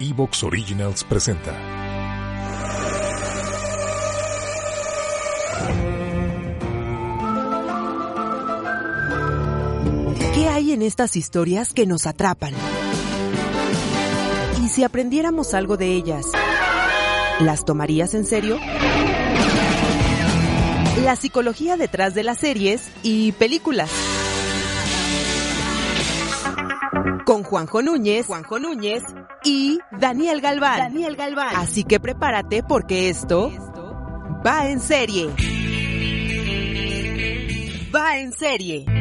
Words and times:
Evox 0.00 0.44
Originals 0.44 1.02
presenta. 1.02 1.52
¿Qué 10.34 10.48
hay 10.48 10.72
en 10.72 10.82
estas 10.82 11.16
historias 11.16 11.72
que 11.72 11.84
nos 11.84 12.06
atrapan? 12.06 12.54
¿Y 14.62 14.68
si 14.68 14.84
aprendiéramos 14.84 15.52
algo 15.54 15.76
de 15.76 15.86
ellas? 15.86 16.26
¿Las 17.40 17.64
tomarías 17.64 18.14
en 18.14 18.24
serio? 18.24 18.56
La 21.02 21.16
psicología 21.16 21.76
detrás 21.76 22.14
de 22.14 22.22
las 22.22 22.38
series 22.38 22.88
y 23.02 23.32
películas. 23.32 23.90
Con 27.24 27.42
Juanjo 27.42 27.82
Núñez, 27.82 28.26
Juanjo 28.26 28.60
Núñez 28.60 29.02
y 29.48 29.80
Daniel 29.98 30.40
Galván. 30.40 30.78
Daniel 30.78 31.16
Galván. 31.16 31.56
Así 31.56 31.84
que 31.84 31.98
prepárate 31.98 32.62
porque 32.62 33.08
esto 33.08 33.50
va 34.46 34.68
en 34.68 34.80
serie. 34.80 35.28
Va 37.94 38.18
en 38.18 38.32
serie. 38.32 38.97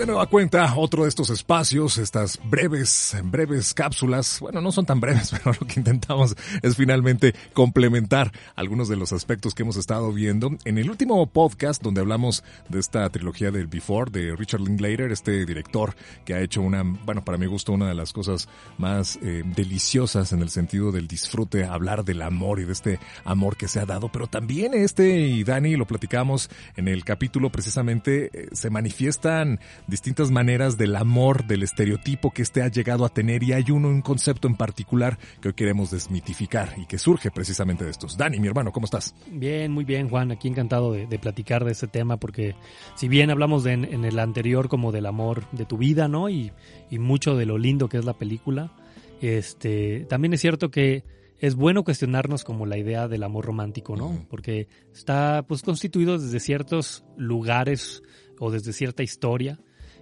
De 0.00 0.06
nueva 0.06 0.26
cuenta, 0.28 0.76
otro 0.76 1.02
de 1.02 1.10
estos 1.10 1.28
espacios, 1.28 1.98
estas 1.98 2.40
breves, 2.44 3.14
breves 3.22 3.74
cápsulas, 3.74 4.40
bueno, 4.40 4.62
no 4.62 4.72
son 4.72 4.86
tan 4.86 4.98
breves, 4.98 5.30
pero 5.44 5.54
lo 5.60 5.66
que 5.66 5.78
intentamos 5.78 6.34
es 6.62 6.74
finalmente 6.74 7.34
complementar 7.52 8.32
algunos 8.56 8.88
de 8.88 8.96
los 8.96 9.12
aspectos 9.12 9.54
que 9.54 9.62
hemos 9.62 9.76
estado 9.76 10.10
viendo. 10.10 10.52
En 10.64 10.78
el 10.78 10.88
último 10.88 11.26
podcast 11.26 11.82
donde 11.82 12.00
hablamos 12.00 12.42
de 12.70 12.80
esta 12.80 13.10
trilogía 13.10 13.50
del 13.50 13.66
Before 13.66 14.10
de 14.10 14.34
Richard 14.34 14.62
Linklater, 14.62 15.12
este 15.12 15.44
director 15.44 15.94
que 16.24 16.32
ha 16.32 16.40
hecho 16.40 16.62
una, 16.62 16.82
bueno, 16.82 17.22
para 17.22 17.36
mi 17.36 17.44
gusto, 17.44 17.72
una 17.72 17.86
de 17.86 17.94
las 17.94 18.14
cosas 18.14 18.48
más 18.78 19.18
eh, 19.20 19.42
deliciosas 19.44 20.32
en 20.32 20.40
el 20.40 20.48
sentido 20.48 20.92
del 20.92 21.08
disfrute, 21.08 21.66
hablar 21.66 22.06
del 22.06 22.22
amor 22.22 22.58
y 22.60 22.64
de 22.64 22.72
este 22.72 23.00
amor 23.26 23.58
que 23.58 23.68
se 23.68 23.80
ha 23.80 23.84
dado, 23.84 24.10
pero 24.10 24.28
también 24.28 24.72
este 24.72 25.20
y 25.20 25.44
Dani 25.44 25.76
lo 25.76 25.86
platicamos 25.86 26.48
en 26.76 26.88
el 26.88 27.04
capítulo 27.04 27.52
precisamente, 27.52 28.30
eh, 28.32 28.48
se 28.52 28.70
manifiestan 28.70 29.60
distintas 29.90 30.30
maneras 30.30 30.78
del 30.78 30.96
amor, 30.96 31.46
del 31.46 31.62
estereotipo 31.62 32.30
que 32.30 32.42
este 32.42 32.62
ha 32.62 32.68
llegado 32.68 33.04
a 33.04 33.08
tener 33.10 33.42
y 33.42 33.52
hay 33.52 33.70
uno, 33.70 33.88
un 33.88 34.00
concepto 34.00 34.48
en 34.48 34.54
particular 34.54 35.18
que 35.40 35.48
hoy 35.48 35.54
queremos 35.54 35.90
desmitificar 35.90 36.74
y 36.78 36.86
que 36.86 36.98
surge 36.98 37.30
precisamente 37.30 37.84
de 37.84 37.90
estos. 37.90 38.16
Dani, 38.16 38.38
mi 38.40 38.46
hermano, 38.46 38.72
¿cómo 38.72 38.86
estás? 38.86 39.14
Bien, 39.30 39.72
muy 39.72 39.84
bien, 39.84 40.08
Juan. 40.08 40.30
Aquí 40.30 40.48
encantado 40.48 40.92
de, 40.92 41.06
de 41.06 41.18
platicar 41.18 41.64
de 41.64 41.72
este 41.72 41.88
tema 41.88 42.16
porque 42.16 42.54
si 42.94 43.08
bien 43.08 43.30
hablamos 43.30 43.64
de, 43.64 43.72
en, 43.72 43.84
en, 43.84 44.04
el 44.04 44.18
anterior 44.18 44.68
como 44.68 44.92
del 44.92 45.06
amor 45.06 45.50
de 45.50 45.66
tu 45.66 45.76
vida, 45.76 46.08
¿no? 46.08 46.28
Y, 46.30 46.52
y 46.90 46.98
mucho 46.98 47.36
de 47.36 47.46
lo 47.46 47.58
lindo 47.58 47.88
que 47.88 47.98
es 47.98 48.04
la 48.04 48.14
película, 48.14 48.72
este, 49.20 50.06
también 50.08 50.32
es 50.32 50.40
cierto 50.40 50.70
que 50.70 51.04
es 51.40 51.54
bueno 51.54 51.84
cuestionarnos 51.84 52.44
como 52.44 52.64
la 52.66 52.78
idea 52.78 53.08
del 53.08 53.22
amor 53.22 53.46
romántico, 53.46 53.96
¿no? 53.96 54.06
Uh 54.06 54.14
-huh. 54.14 54.26
Porque 54.28 54.68
está 54.92 55.44
pues 55.48 55.62
constituido 55.62 56.18
desde 56.18 56.38
ciertos 56.38 57.04
lugares 57.16 58.02
o 58.38 58.50
desde 58.50 58.72
cierta 58.72 59.02
historia 59.02 59.58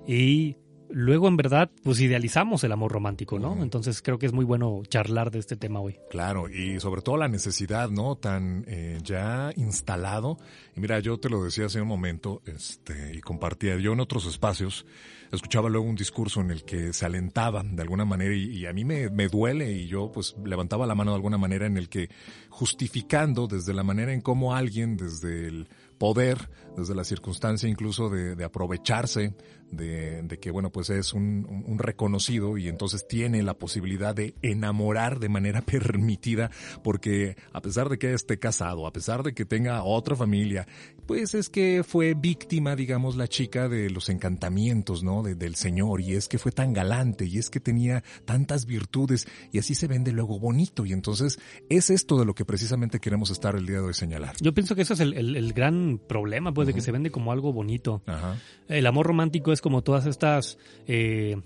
y 0.09 0.56
luego 0.91 1.28
en 1.28 1.37
verdad 1.37 1.70
pues 1.83 2.01
idealizamos 2.01 2.64
el 2.64 2.73
amor 2.73 2.92
romántico, 2.92 3.39
¿no? 3.39 3.62
Entonces 3.62 4.01
creo 4.01 4.19
que 4.19 4.25
es 4.25 4.33
muy 4.33 4.47
bueno 4.47 4.83
charlar 4.89 5.31
de 5.31 5.39
este 5.39 5.56
tema 5.56 5.81
hoy. 5.81 5.98
Claro, 6.11 6.48
y 6.48 6.81
sobre 6.81 7.03
todo 7.03 7.19
la 7.19 7.28
necesidad, 7.28 7.91
¿no? 7.91 8.17
Tan 8.17 8.64
eh, 8.67 8.98
ya 9.03 9.53
instalado. 9.56 10.39
Y 10.75 10.81
mira, 10.81 10.98
yo 11.01 11.19
te 11.19 11.29
lo 11.29 11.45
decía 11.45 11.67
hace 11.67 11.83
un 11.83 11.89
momento, 11.89 12.41
este, 12.47 13.14
y 13.14 13.20
compartía 13.20 13.77
yo 13.77 13.92
en 13.92 14.01
otros 14.01 14.27
espacios, 14.27 14.86
escuchaba 15.31 15.69
luego 15.69 15.86
un 15.86 15.97
discurso 15.97 16.41
en 16.41 16.51
el 16.51 16.64
que 16.64 16.92
se 16.92 17.05
alentaba 17.05 17.62
de 17.62 17.83
alguna 17.83 18.05
manera 18.05 18.34
y, 18.34 18.59
y 18.59 18.67
a 18.67 18.73
mí 18.73 18.84
me, 18.84 19.11
me, 19.11 19.29
duele 19.29 19.70
y 19.73 19.86
yo 19.86 20.11
pues 20.11 20.34
levantaba 20.42 20.86
la 20.86 20.95
mano 20.95 21.11
de 21.11 21.17
alguna 21.17 21.36
manera 21.36 21.67
en 21.67 21.77
el 21.77 21.91
que 21.91 22.08
justificando 22.48 23.47
desde 23.47 23.74
la 23.74 23.83
manera 23.83 24.13
en 24.13 24.23
cómo 24.23 24.55
alguien 24.55 24.97
desde 24.97 25.48
el 25.48 25.68
poder, 25.98 26.48
desde 26.77 26.95
la 26.95 27.05
circunstancia 27.05 27.68
incluso 27.68 28.08
de, 28.08 28.36
de 28.36 28.45
aprovecharse 28.45 29.35
de, 29.70 30.23
de, 30.23 30.39
que, 30.39 30.51
bueno, 30.51 30.70
pues 30.70 30.90
es 30.90 31.12
un, 31.12 31.64
un, 31.67 31.79
reconocido 31.79 32.56
y 32.58 32.68
entonces 32.68 33.06
tiene 33.06 33.42
la 33.42 33.55
posibilidad 33.55 34.14
de 34.14 34.34
enamorar 34.42 35.18
de 35.18 35.29
manera 35.29 35.62
permitida, 35.67 36.51
porque 36.83 37.36
a 37.52 37.61
pesar 37.61 37.89
de 37.89 37.98
que 37.98 38.12
esté 38.12 38.39
casado, 38.39 38.86
a 38.86 38.92
pesar 38.92 39.23
de 39.23 39.34
que 39.34 39.45
tenga 39.45 39.83
otra 39.83 40.17
familia, 40.17 40.67
pues 41.06 41.34
es 41.34 41.48
que 41.48 41.84
fue 41.86 42.14
víctima, 42.14 42.77
digamos, 42.77 43.17
la 43.17 43.29
chica 43.29 43.68
de 43.68 43.90
los 43.90 44.08
encantamientos, 44.08 45.02
¿no? 45.02 45.23
De, 45.23 45.34
del 45.34 45.55
Señor, 45.55 46.00
y 46.00 46.14
es 46.14 46.29
que 46.29 46.39
fue 46.39 46.52
tan 46.52 46.73
galante, 46.73 47.27
y 47.27 47.39
es 47.39 47.50
que 47.50 47.61
tenía 47.61 48.02
tantas 48.24 48.67
virtudes, 48.67 49.27
y 49.52 49.58
así 49.58 49.74
se 49.74 49.86
vende 49.86 50.12
luego 50.12 50.39
bonito, 50.39 50.85
y 50.86 50.92
entonces 50.92 51.39
es 51.68 51.90
esto 51.90 52.18
de 52.18 52.24
lo 52.24 52.35
que 52.35 52.45
precisamente 52.45 53.00
queremos 53.00 53.30
estar 53.30 53.55
el 53.56 53.67
día 53.67 53.77
de 53.77 53.83
hoy 53.86 53.95
señalar. 53.95 54.35
Yo 54.40 54.52
pienso 54.55 54.74
que 54.74 54.83
eso 54.83 54.95
es 54.95 55.00
el, 55.00 55.14
el, 55.14 55.36
el 55.36 55.52
gran 55.52 55.98
problema, 55.98 56.52
pues, 56.52 56.67
uh 56.67 56.70
-huh. 56.70 56.73
de 56.73 56.74
que 56.74 56.80
se 56.80 56.92
vende 56.92 57.11
como 57.11 57.33
algo 57.33 57.52
bonito. 57.52 58.02
Ajá. 58.06 58.36
El 58.68 58.86
amor 58.86 59.06
romántico 59.06 59.52
es 59.52 59.58
como 59.61 59.83
todas 59.83 60.07
estas 60.07 60.58
eh, 60.86 61.36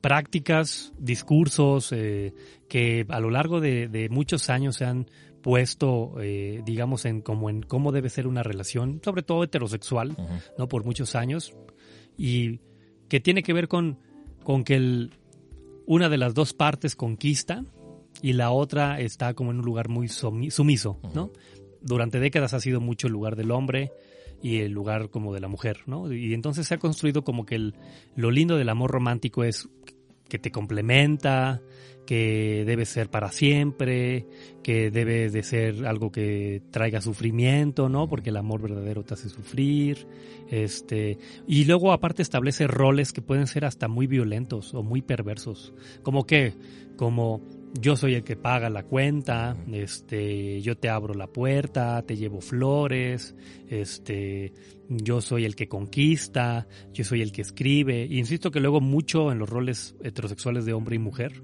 prácticas, 0.00 0.92
discursos 0.98 1.92
eh, 1.92 2.32
que 2.68 3.06
a 3.08 3.20
lo 3.20 3.30
largo 3.30 3.60
de, 3.60 3.88
de, 3.88 4.08
muchos 4.08 4.48
años 4.50 4.76
se 4.76 4.84
han 4.84 5.06
puesto, 5.42 6.14
eh, 6.20 6.62
digamos, 6.64 7.04
en 7.04 7.20
como 7.20 7.50
en 7.50 7.62
cómo 7.62 7.92
debe 7.92 8.08
ser 8.10 8.26
una 8.26 8.42
relación, 8.42 9.00
sobre 9.04 9.22
todo 9.22 9.44
heterosexual, 9.44 10.10
uh 10.10 10.14
-huh. 10.14 10.42
no 10.58 10.68
por 10.68 10.84
muchos 10.84 11.14
años, 11.14 11.54
y 12.16 12.60
que 13.08 13.20
tiene 13.20 13.42
que 13.42 13.52
ver 13.52 13.68
con, 13.68 13.98
con 14.44 14.64
que 14.64 14.74
el, 14.74 15.12
una 15.86 16.08
de 16.08 16.18
las 16.18 16.34
dos 16.34 16.52
partes 16.52 16.94
conquista 16.94 17.64
y 18.22 18.34
la 18.34 18.50
otra 18.50 19.00
está 19.00 19.34
como 19.34 19.50
en 19.50 19.58
un 19.58 19.64
lugar 19.64 19.88
muy 19.88 20.08
sumiso, 20.08 20.98
uh 21.02 21.06
-huh. 21.08 21.14
¿no? 21.14 21.30
Durante 21.82 22.20
décadas 22.20 22.52
ha 22.52 22.60
sido 22.60 22.80
mucho 22.80 23.06
el 23.06 23.14
lugar 23.14 23.36
del 23.36 23.50
hombre, 23.50 23.90
y 24.42 24.58
el 24.58 24.72
lugar 24.72 25.10
como 25.10 25.34
de 25.34 25.40
la 25.40 25.48
mujer, 25.48 25.78
¿no? 25.86 26.12
Y 26.12 26.34
entonces 26.34 26.66
se 26.66 26.74
ha 26.74 26.78
construido 26.78 27.24
como 27.24 27.44
que 27.44 27.56
el, 27.56 27.74
lo 28.16 28.30
lindo 28.30 28.56
del 28.56 28.68
amor 28.68 28.90
romántico 28.90 29.44
es 29.44 29.68
que 30.28 30.38
te 30.38 30.50
complementa, 30.50 31.60
que 32.06 32.64
debe 32.66 32.86
ser 32.86 33.10
para 33.10 33.30
siempre, 33.30 34.26
que 34.62 34.90
debe 34.90 35.30
de 35.30 35.42
ser 35.42 35.86
algo 35.86 36.10
que 36.10 36.62
traiga 36.70 37.00
sufrimiento, 37.00 37.88
¿no? 37.88 38.08
Porque 38.08 38.30
el 38.30 38.36
amor 38.36 38.62
verdadero 38.62 39.04
te 39.04 39.14
hace 39.14 39.28
sufrir, 39.28 40.08
este, 40.48 41.18
y 41.46 41.64
luego 41.66 41.92
aparte 41.92 42.22
establece 42.22 42.66
roles 42.66 43.12
que 43.12 43.22
pueden 43.22 43.46
ser 43.46 43.64
hasta 43.64 43.86
muy 43.86 44.06
violentos 44.06 44.74
o 44.74 44.82
muy 44.82 45.02
perversos, 45.02 45.74
como 46.02 46.26
que, 46.26 46.54
como 46.96 47.42
yo 47.78 47.96
soy 47.96 48.14
el 48.14 48.24
que 48.24 48.36
paga 48.36 48.68
la 48.70 48.82
cuenta, 48.82 49.56
este, 49.72 50.60
yo 50.62 50.76
te 50.76 50.88
abro 50.88 51.14
la 51.14 51.28
puerta, 51.28 52.02
te 52.02 52.16
llevo 52.16 52.40
flores, 52.40 53.34
este, 53.68 54.52
yo 54.88 55.20
soy 55.20 55.44
el 55.44 55.54
que 55.54 55.68
conquista, 55.68 56.66
yo 56.92 57.04
soy 57.04 57.22
el 57.22 57.32
que 57.32 57.42
escribe. 57.42 58.06
Y 58.06 58.18
insisto 58.18 58.50
que 58.50 58.60
luego 58.60 58.80
mucho 58.80 59.30
en 59.30 59.38
los 59.38 59.48
roles 59.48 59.94
heterosexuales 60.02 60.64
de 60.64 60.72
hombre 60.72 60.96
y 60.96 60.98
mujer. 60.98 61.42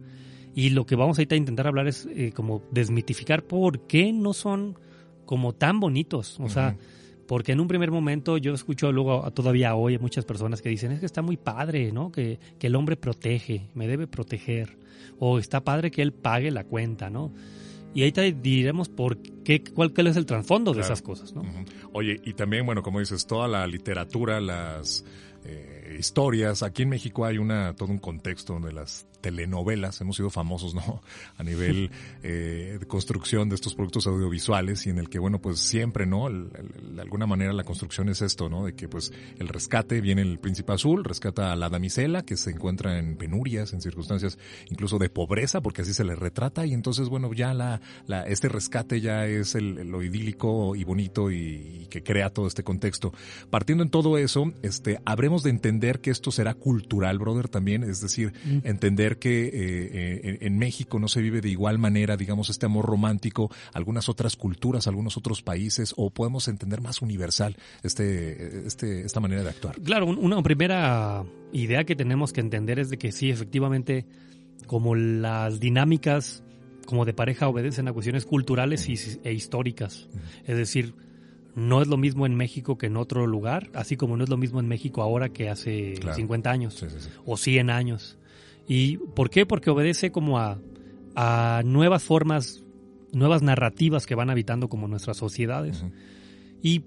Y 0.54 0.70
lo 0.70 0.86
que 0.86 0.96
vamos 0.96 1.18
a 1.18 1.22
intentar 1.22 1.66
hablar 1.66 1.86
es 1.86 2.08
eh, 2.10 2.32
como 2.34 2.62
desmitificar 2.70 3.44
por 3.44 3.86
qué 3.86 4.12
no 4.12 4.32
son 4.32 4.78
como 5.26 5.54
tan 5.54 5.80
bonitos. 5.80 6.40
O 6.40 6.48
sea, 6.48 6.76
porque 7.26 7.52
en 7.52 7.60
un 7.60 7.68
primer 7.68 7.90
momento 7.90 8.38
yo 8.38 8.54
escucho 8.54 8.92
luego 8.92 9.30
todavía 9.32 9.74
hoy 9.74 9.96
a 9.96 9.98
muchas 9.98 10.24
personas 10.24 10.62
que 10.62 10.68
dicen 10.68 10.92
es 10.92 11.00
que 11.00 11.06
está 11.06 11.22
muy 11.22 11.36
padre, 11.36 11.92
¿no? 11.92 12.12
Que, 12.12 12.38
que 12.58 12.68
el 12.68 12.76
hombre 12.76 12.96
protege, 12.96 13.68
me 13.74 13.86
debe 13.86 14.06
proteger. 14.06 14.78
O 15.18 15.38
está 15.38 15.64
padre 15.64 15.90
que 15.90 16.02
él 16.02 16.12
pague 16.12 16.50
la 16.50 16.64
cuenta, 16.64 17.10
¿no? 17.10 17.32
Y 17.94 18.02
ahí 18.02 18.12
te 18.12 18.30
diremos 18.32 18.90
por 18.90 19.16
qué, 19.18 19.64
cuál, 19.64 19.94
cuál 19.94 20.08
es 20.08 20.16
el 20.16 20.26
trasfondo 20.26 20.72
claro. 20.72 20.86
de 20.86 20.92
esas 20.92 21.00
cosas, 21.00 21.32
¿no? 21.34 21.40
Uh 21.40 21.46
-huh. 21.46 21.90
Oye, 21.94 22.20
y 22.24 22.34
también, 22.34 22.66
bueno, 22.66 22.82
como 22.82 23.00
dices, 23.00 23.26
toda 23.26 23.48
la 23.48 23.66
literatura, 23.66 24.38
las 24.38 25.02
eh, 25.44 25.85
historias. 25.98 26.62
Aquí 26.62 26.82
en 26.82 26.90
México 26.90 27.24
hay 27.24 27.38
una 27.38 27.74
todo 27.74 27.90
un 27.90 27.98
contexto 27.98 28.54
donde 28.54 28.72
las 28.72 29.06
telenovelas 29.20 30.00
hemos 30.00 30.16
sido 30.16 30.30
famosos, 30.30 30.74
¿no? 30.74 31.02
A 31.38 31.42
nivel 31.42 31.90
eh, 32.22 32.76
de 32.78 32.86
construcción 32.86 33.48
de 33.48 33.54
estos 33.54 33.74
productos 33.74 34.06
audiovisuales 34.06 34.86
y 34.86 34.90
en 34.90 34.98
el 34.98 35.08
que, 35.08 35.18
bueno, 35.18 35.40
pues 35.40 35.58
siempre, 35.58 36.06
¿no? 36.06 36.28
De 36.30 37.00
alguna 37.00 37.26
manera 37.26 37.52
la 37.52 37.64
construcción 37.64 38.08
es 38.08 38.22
esto, 38.22 38.48
¿no? 38.48 38.64
De 38.64 38.74
que, 38.74 38.88
pues, 38.88 39.12
el 39.38 39.48
rescate 39.48 40.00
viene 40.00 40.22
el 40.22 40.38
príncipe 40.38 40.72
azul, 40.72 41.04
rescata 41.04 41.52
a 41.52 41.56
la 41.56 41.68
damisela 41.68 42.22
que 42.22 42.36
se 42.36 42.50
encuentra 42.50 42.98
en 42.98 43.16
penurias, 43.16 43.72
en 43.72 43.80
circunstancias 43.80 44.38
incluso 44.70 44.98
de 44.98 45.08
pobreza, 45.08 45.60
porque 45.60 45.82
así 45.82 45.92
se 45.94 46.04
le 46.04 46.14
retrata 46.14 46.66
y 46.66 46.72
entonces, 46.72 47.08
bueno, 47.08 47.32
ya 47.32 47.54
la, 47.54 47.80
este 48.26 48.48
rescate 48.48 49.00
ya 49.00 49.26
es 49.26 49.54
el, 49.54 49.88
lo 49.90 50.02
idílico 50.02 50.76
y 50.76 50.84
bonito 50.84 51.30
y, 51.30 51.82
y 51.82 51.86
que 51.90 52.02
crea 52.02 52.30
todo 52.30 52.46
este 52.46 52.62
contexto. 52.62 53.12
Partiendo 53.50 53.82
en 53.82 53.90
todo 53.90 54.18
eso, 54.18 54.52
este, 54.62 55.00
habremos 55.04 55.42
de 55.42 55.50
entender 55.50 55.75
que 56.00 56.10
esto 56.10 56.30
será 56.30 56.54
cultural, 56.54 57.18
brother, 57.18 57.48
también, 57.48 57.84
es 57.84 58.00
decir, 58.00 58.32
mm. 58.44 58.66
entender 58.66 59.18
que 59.18 59.50
eh, 59.52 60.38
en, 60.40 60.58
México 60.58 60.98
no 60.98 61.08
se 61.08 61.20
vive 61.20 61.40
de 61.40 61.48
igual 61.48 61.78
manera, 61.78 62.16
digamos, 62.16 62.50
este 62.50 62.66
amor 62.66 62.86
romántico, 62.86 63.50
algunas 63.72 64.08
otras 64.08 64.36
culturas, 64.36 64.86
algunos 64.86 65.16
otros 65.16 65.42
países, 65.42 65.94
o 65.96 66.10
podemos 66.10 66.48
entender 66.48 66.80
más 66.80 67.02
universal 67.02 67.56
este, 67.82 68.66
este, 68.66 69.02
esta 69.02 69.20
manera 69.20 69.42
de 69.42 69.50
actuar. 69.50 69.80
Claro, 69.80 70.06
una 70.06 70.42
primera 70.42 71.24
idea 71.52 71.84
que 71.84 71.94
tenemos 71.94 72.32
que 72.32 72.40
entender 72.40 72.78
es 72.78 72.90
de 72.90 72.98
que 72.98 73.12
sí, 73.12 73.30
efectivamente, 73.30 74.06
como 74.66 74.94
las 74.94 75.60
dinámicas 75.60 76.42
como 76.86 77.04
de 77.04 77.12
pareja 77.12 77.48
obedecen 77.48 77.88
a 77.88 77.92
cuestiones 77.92 78.24
culturales 78.24 78.88
e 78.88 79.32
históricas. 79.32 80.08
Es 80.46 80.56
decir, 80.56 80.94
no 81.56 81.80
es 81.80 81.88
lo 81.88 81.96
mismo 81.96 82.26
en 82.26 82.34
México 82.34 82.76
que 82.76 82.86
en 82.86 82.98
otro 82.98 83.26
lugar, 83.26 83.70
así 83.72 83.96
como 83.96 84.16
no 84.16 84.22
es 84.22 84.30
lo 84.30 84.36
mismo 84.36 84.60
en 84.60 84.68
México 84.68 85.02
ahora 85.02 85.30
que 85.30 85.48
hace 85.48 85.94
50 86.14 86.50
años 86.50 86.84
o 87.24 87.36
100 87.38 87.70
años. 87.70 88.18
¿Y 88.68 88.98
por 88.98 89.30
qué? 89.30 89.46
Porque 89.46 89.70
obedece 89.70 90.12
como 90.12 90.38
a, 90.38 90.58
a 91.14 91.62
nuevas 91.64 92.04
formas, 92.04 92.62
nuevas 93.12 93.40
narrativas 93.40 94.04
que 94.04 94.14
van 94.14 94.28
habitando 94.28 94.68
como 94.68 94.86
nuestras 94.86 95.16
sociedades. 95.16 95.82
Y 96.62 96.84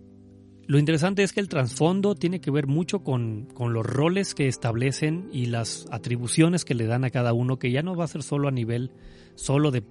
lo 0.68 0.77
interesante 0.77 1.24
es 1.24 1.33
que 1.33 1.39
el 1.39 1.50
trasfondo 1.50 2.13
tiene 2.13 2.39
que 2.39 2.51
ver 2.51 2.68
mucho 2.68 3.00
con, 3.00 3.48
con, 3.56 3.74
los 3.74 3.83
roles 3.83 4.36
que 4.36 4.48
establecen 4.48 5.30
y 5.33 5.48
las 5.48 5.88
atribuciones 5.89 6.63
que 6.63 6.75
le 6.75 6.86
dan 6.86 7.06
a 7.06 7.10
cada 7.10 7.33
uno, 7.33 7.57
que 7.57 7.71
ya 7.71 7.81
no 7.81 7.95
va 7.95 8.04
a 8.04 8.07
ser 8.07 8.21
solo 8.21 8.48
a 8.48 8.51
nivel 8.51 8.92
solo 9.33 9.71
del, 9.71 9.86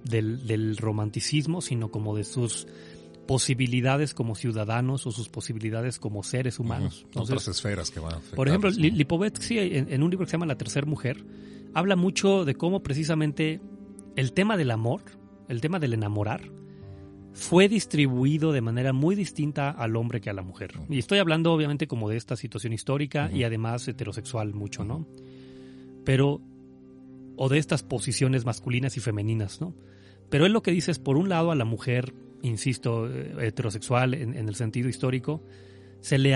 del 0.47 0.77
romanticismo, 0.77 1.59
sino 1.59 1.91
como 1.91 2.15
de 2.15 2.23
sus 2.23 2.65
posibilidades 3.29 4.15
como 4.15 4.33
ciudadanos 4.33 5.05
o 5.05 5.11
sus 5.11 5.29
posibilidades 5.29 5.99
como 5.99 6.23
seres 6.23 6.57
humanos. 6.57 7.05
Otras 7.13 7.47
esferas 7.47 7.91
que 7.91 7.99
van 7.99 8.15
a 8.15 8.19
Por 8.35 8.47
ejemplo, 8.47 8.71
Lipovetsky 8.71 9.59
en, 9.59 10.01
un 10.01 10.09
libro 10.09 10.25
que 10.25 10.31
se 10.31 10.35
llama 10.35 10.47
La 10.47 10.57
Tercera 10.57 10.87
Mujer, 10.87 11.23
habla 11.75 11.95
mucho 11.95 12.43
de 12.43 12.55
cómo 12.55 12.81
precisamente 12.81 13.61
el 14.15 14.33
tema 14.33 14.57
del 14.57 14.71
amor, 14.71 15.01
el 15.47 15.61
tema 15.61 15.77
del 15.77 15.93
enamorar, 15.93 16.41
fue 17.33 17.69
distribuido 17.69 18.51
de 18.51 18.61
manera 18.61 18.93
muy 18.93 19.13
distinta 19.13 19.69
al 19.69 19.95
hombre 19.95 20.21
que 20.21 20.31
a 20.31 20.33
la 20.33 20.41
mujer. 20.41 20.71
Y 20.89 20.97
estoy 20.97 21.19
hablando 21.19 21.53
obviamente 21.53 21.85
como 21.85 22.09
de 22.09 22.17
esta 22.17 22.35
situación 22.35 22.73
histórica 22.73 23.29
y 23.31 23.43
además 23.43 23.87
heterosexual 23.87 24.55
mucho, 24.55 24.83
¿no? 24.83 25.05
Pero, 26.03 26.41
o 27.35 27.47
de 27.47 27.59
estas 27.59 27.83
posiciones 27.83 28.43
masculinas 28.43 28.97
y 28.97 29.01
femeninas, 29.01 29.61
¿no? 29.61 29.75
Pero 30.31 30.47
él 30.47 30.51
lo 30.51 30.63
que 30.63 30.71
dice 30.71 30.89
es, 30.89 30.97
por 30.97 31.15
un 31.15 31.29
lado, 31.29 31.51
a 31.51 31.55
la 31.55 31.65
mujer 31.65 32.11
insisto, 32.41 33.09
eh, 33.09 33.47
heterosexual 33.47 34.13
en, 34.13 34.35
el 34.35 34.55
sentido 34.55 34.89
histórico, 34.89 35.43
se 36.01 36.17
le 36.17 36.35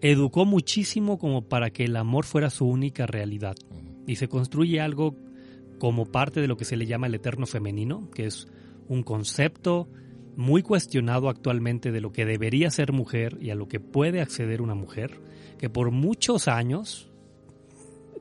educó 0.00 0.44
muchísimo 0.44 1.18
como 1.18 1.48
para 1.48 1.70
que 1.70 1.84
el 1.84 1.96
amor 1.96 2.24
fuera 2.24 2.50
su 2.50 2.66
única 2.66 3.06
realidad. 3.06 3.56
Y 4.06 4.16
se 4.16 4.28
construye 4.28 4.80
algo 4.80 5.16
como 5.78 6.06
parte 6.06 6.40
de 6.40 6.48
lo 6.48 6.56
que 6.56 6.64
se 6.64 6.76
le 6.76 6.86
llama 6.86 7.06
el 7.06 7.14
eterno 7.14 7.46
femenino, 7.46 8.10
que 8.10 8.26
es 8.26 8.48
un 8.88 9.02
concepto 9.02 9.88
muy 10.36 10.62
cuestionado 10.62 11.28
actualmente 11.28 11.92
de 11.92 12.00
lo 12.00 12.12
que 12.12 12.24
debería 12.24 12.70
ser 12.70 12.92
mujer 12.92 13.38
y 13.40 13.50
a 13.50 13.54
lo 13.54 13.68
que 13.68 13.80
puede 13.80 14.20
acceder 14.20 14.62
una 14.62 14.74
mujer, 14.74 15.20
que 15.58 15.70
por 15.70 15.90
muchos 15.90 16.48
años, 16.48 17.10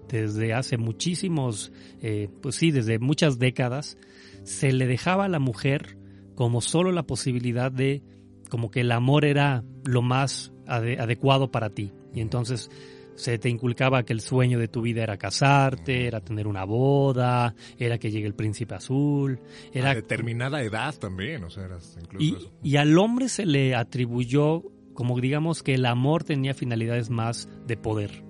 desde 0.10 0.54
hace 0.54 0.78
muchísimos, 0.78 1.72
eh, 2.02 2.30
pues 2.42 2.56
sí, 2.56 2.72
desde 2.72 3.00
muchas 3.00 3.40
décadas, 3.40 3.98
se 4.44 4.72
le 4.72 4.86
dejaba 4.86 5.26
a 5.26 5.30
la 5.30 5.40
mujer 5.40 5.98
como 6.36 6.62
solo 6.62 6.92
la 6.92 7.04
posibilidad 7.04 7.72
de, 7.72 8.04
como 8.50 8.72
que 8.72 8.82
el 8.82 8.92
amor 8.92 9.26
era 9.26 9.64
lo 9.86 10.02
más 10.02 10.54
adecuado 10.68 11.52
para 11.52 11.70
ti. 11.70 11.92
Y 12.14 12.22
entonces 12.22 12.70
se 13.16 13.38
te 13.38 13.50
inculcaba 13.50 14.04
que 14.04 14.14
el 14.14 14.22
sueño 14.22 14.60
de 14.60 14.68
tu 14.68 14.82
vida 14.82 15.04
era 15.04 15.18
casarte, 15.18 16.08
era 16.08 16.22
tener 16.22 16.48
una 16.48 16.64
boda, 16.66 17.54
era 17.78 17.98
que 17.98 18.12
llegue 18.12 18.28
el 18.28 18.36
príncipe 18.36 18.76
azul, 18.76 19.40
era... 19.72 19.92
A 19.92 19.96
determinada 19.96 20.62
edad 20.62 20.96
también, 20.96 21.44
o 21.44 21.50
sea, 21.50 21.68
incluso 22.02 22.52
y, 22.62 22.72
y 22.72 22.78
al 22.78 22.98
hombre 22.98 23.30
se 23.30 23.46
le 23.46 23.76
atribuyó 23.76 24.64
como 24.94 25.20
digamos 25.20 25.64
que 25.64 25.74
el 25.74 25.86
amor 25.86 26.24
tenía 26.24 26.54
finalidades 26.54 27.10
más 27.10 27.50
de 27.66 27.78
poder. 27.78 28.24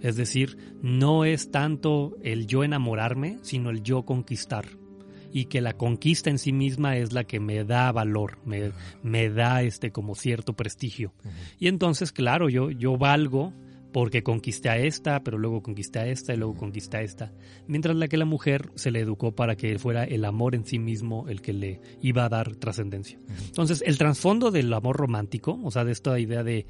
Es 0.00 0.16
decir, 0.16 0.76
no 0.82 1.24
es 1.24 1.50
tanto 1.50 2.16
el 2.22 2.46
yo 2.46 2.62
enamorarme, 2.62 3.38
sino 3.42 3.70
el 3.70 3.82
yo 3.82 4.04
conquistar 4.04 4.66
y 5.34 5.46
que 5.46 5.60
la 5.60 5.72
conquista 5.72 6.30
en 6.30 6.38
sí 6.38 6.52
misma 6.52 6.96
es 6.96 7.12
la 7.12 7.24
que 7.24 7.40
me 7.40 7.64
da 7.64 7.90
valor, 7.90 8.38
me, 8.44 8.70
me 9.02 9.28
da 9.28 9.62
este 9.62 9.90
como 9.90 10.14
cierto 10.14 10.52
prestigio. 10.52 11.12
Y 11.58 11.66
entonces, 11.66 12.12
claro, 12.12 12.48
yo, 12.48 12.70
yo 12.70 12.96
valgo 12.96 13.52
porque 13.92 14.22
conquisté 14.22 14.68
a 14.68 14.76
esta, 14.76 15.24
pero 15.24 15.36
luego 15.36 15.60
conquisté 15.60 15.98
a 15.98 16.06
esta 16.06 16.34
y 16.34 16.36
luego 16.36 16.54
conquisté 16.54 16.98
a 16.98 17.02
esta. 17.02 17.32
Mientras 17.66 17.96
la 17.96 18.06
que 18.06 18.16
la 18.16 18.24
mujer 18.24 18.70
se 18.76 18.92
le 18.92 19.00
educó 19.00 19.34
para 19.34 19.56
que 19.56 19.76
fuera 19.80 20.04
el 20.04 20.24
amor 20.24 20.54
en 20.54 20.64
sí 20.64 20.78
mismo 20.78 21.28
el 21.28 21.42
que 21.42 21.52
le 21.52 21.80
iba 22.00 22.24
a 22.24 22.28
dar 22.28 22.54
trascendencia. 22.54 23.18
Entonces, 23.46 23.82
el 23.84 23.98
trasfondo 23.98 24.52
del 24.52 24.72
amor 24.72 24.96
romántico, 24.96 25.60
o 25.64 25.70
sea, 25.72 25.84
de 25.84 25.90
esta 25.90 26.16
idea 26.18 26.44
de 26.44 26.66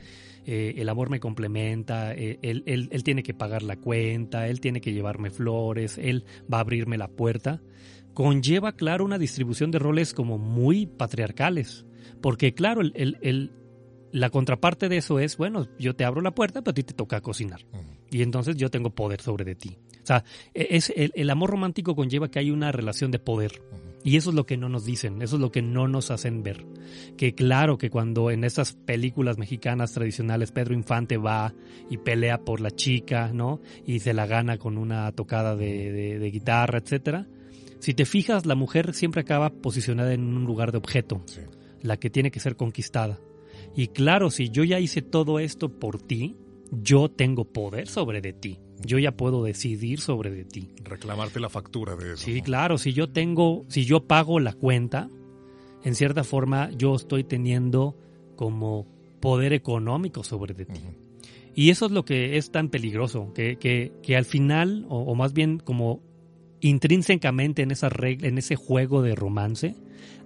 eh, 0.47 0.75
el 0.79 0.89
amor 0.89 1.11
me 1.11 1.21
complementa, 1.21 2.15
eh, 2.15 2.39
él, 2.41 2.63
él, 2.65 2.89
él 2.91 3.05
tiene 3.05 3.23
que 3.23 3.35
pagar 3.35 3.63
la 3.63 3.77
cuenta, 3.77 4.49
él 4.49 4.61
tiene 4.61 4.81
que 4.81 4.95
llevarme 4.95 5.29
flores, 5.29 5.99
él 5.99 6.25
va 6.51 6.59
a 6.59 6.61
abrirme 6.61 6.97
la 6.97 7.09
puerta, 7.09 7.61
conlleva, 8.15 8.73
claro, 8.73 9.05
una 9.05 9.19
distribución 9.19 9.71
de 9.71 9.79
roles 9.79 10.15
como 10.15 10.39
muy 10.39 10.87
patriarcales. 10.87 11.85
Porque, 12.21 12.55
claro, 12.55 12.81
el, 12.81 13.53
la 14.13 14.31
contraparte 14.31 14.89
de 14.89 14.99
eso 14.99 15.19
es, 15.19 15.37
bueno, 15.37 15.67
yo 15.79 15.95
te 15.97 16.05
abro 16.05 16.21
la 16.21 16.35
puerta, 16.35 16.63
pero 16.63 16.71
a 16.71 16.75
ti 16.75 16.85
te 16.85 16.95
toca 16.95 17.21
cocinar. 17.21 17.67
Y 18.11 18.23
entonces 18.23 18.57
yo 18.57 18.71
tengo 18.71 18.91
poder 18.91 19.21
sobre 19.21 19.45
de 19.45 19.57
ti. 19.57 19.77
O 20.03 20.07
sea, 20.07 20.25
e, 20.55 20.69
es, 20.71 20.93
el, 20.95 21.31
amor 21.31 21.51
romántico 21.51 21.97
conlleva 21.97 22.31
que 22.31 22.39
hay 22.39 22.51
una 22.51 22.71
relación 22.71 23.11
de 23.11 23.19
poder. 23.19 23.61
Y 24.05 24.17
eso 24.17 24.31
es 24.31 24.37
lo 24.37 24.47
que 24.47 24.57
no 24.57 24.69
nos 24.69 24.85
dicen, 24.85 25.23
eso 25.23 25.37
es 25.37 25.41
lo 25.41 25.51
que 25.51 25.63
no 25.63 25.89
nos 25.89 26.11
hacen 26.11 26.43
ver. 26.43 26.65
Que 27.17 27.35
claro 27.35 27.79
que 27.79 27.91
cuando 27.91 28.31
en 28.31 28.45
esas 28.45 28.75
películas 28.75 29.39
mexicanas 29.39 29.93
tradicionales 29.93 30.53
Pedro 30.53 30.75
Infante 30.75 31.17
va 31.17 31.55
y 31.91 31.97
pelea 31.97 32.39
por 32.39 32.61
la 32.61 32.71
chica, 32.71 33.33
¿no? 33.33 33.61
Y 33.87 34.01
se 34.01 34.13
la 34.13 34.27
gana 34.27 34.59
con 34.59 34.79
una 34.79 35.11
tocada 35.13 35.57
de, 35.57 35.91
de, 35.91 36.19
de 36.19 36.31
guitarra, 36.31 36.79
etcétera 36.79 37.27
si 37.79 37.95
te 37.95 38.05
fijas, 38.05 38.47
la 38.47 38.55
mujer 38.55 38.95
siempre 38.95 39.21
acaba 39.21 39.51
posicionada 39.51 40.13
en 40.13 40.23
un 40.23 40.45
lugar 40.45 40.73
de 40.73 40.79
objeto, 40.79 41.23
la 41.83 41.97
que 41.99 42.11
tiene 42.11 42.31
que 42.31 42.41
ser 42.41 42.57
conquistada. 42.57 43.21
Y 43.77 43.89
claro, 43.89 44.31
si 44.31 44.51
yo 44.51 44.65
ya 44.65 44.81
hice 44.81 45.03
todo 45.03 45.39
esto 45.39 45.69
por 45.69 46.01
ti, 46.01 46.37
yo 46.71 47.11
tengo 47.11 47.45
poder 47.45 47.89
sobre 47.89 48.21
de 48.21 48.33
ti. 48.33 48.59
Yo 48.85 48.99
ya 48.99 49.13
puedo 49.13 49.45
decidir 49.45 50.01
sobre 50.01 50.31
de 50.31 50.45
ti. 50.45 50.71
Reclamarte 50.83 51.41
la 51.41 51.49
factura 51.49 51.97
de 51.97 52.15
eso. 52.15 52.25
Sí, 52.25 52.43
claro, 52.43 52.79
si 52.79 52.93
yo 52.93 53.09
tengo, 53.09 53.65
si 53.69 53.85
yo 53.85 54.07
pago 54.07 54.41
la 54.41 54.53
cuenta, 54.53 55.09
en 55.85 55.95
cierta 55.95 56.25
forma 56.25 56.71
yo 56.73 56.95
estoy 56.95 57.25
teniendo 57.25 57.97
como 58.37 58.87
poder 59.21 59.53
económico 59.53 60.25
sobre 60.25 60.55
de 60.55 60.67
ti. 60.67 60.81
Y 61.55 61.71
eso 61.71 61.87
es 61.87 61.93
lo 61.93 62.05
que 62.05 62.37
es 62.37 62.51
tan 62.51 62.69
peligroso, 62.69 63.33
que, 63.33 63.57
que, 63.57 63.93
que 64.03 64.17
al 64.17 64.25
final, 64.25 64.85
o, 64.89 64.99
o, 65.03 65.15
más 65.15 65.33
bien 65.33 65.59
como 65.59 66.03
intrínsecamente 66.65 67.61
en, 67.61 67.71
esa 67.73 67.91
en 68.01 68.39
ese 68.39 68.57
juego 68.57 69.03
de 69.03 69.15
romance 69.15 69.75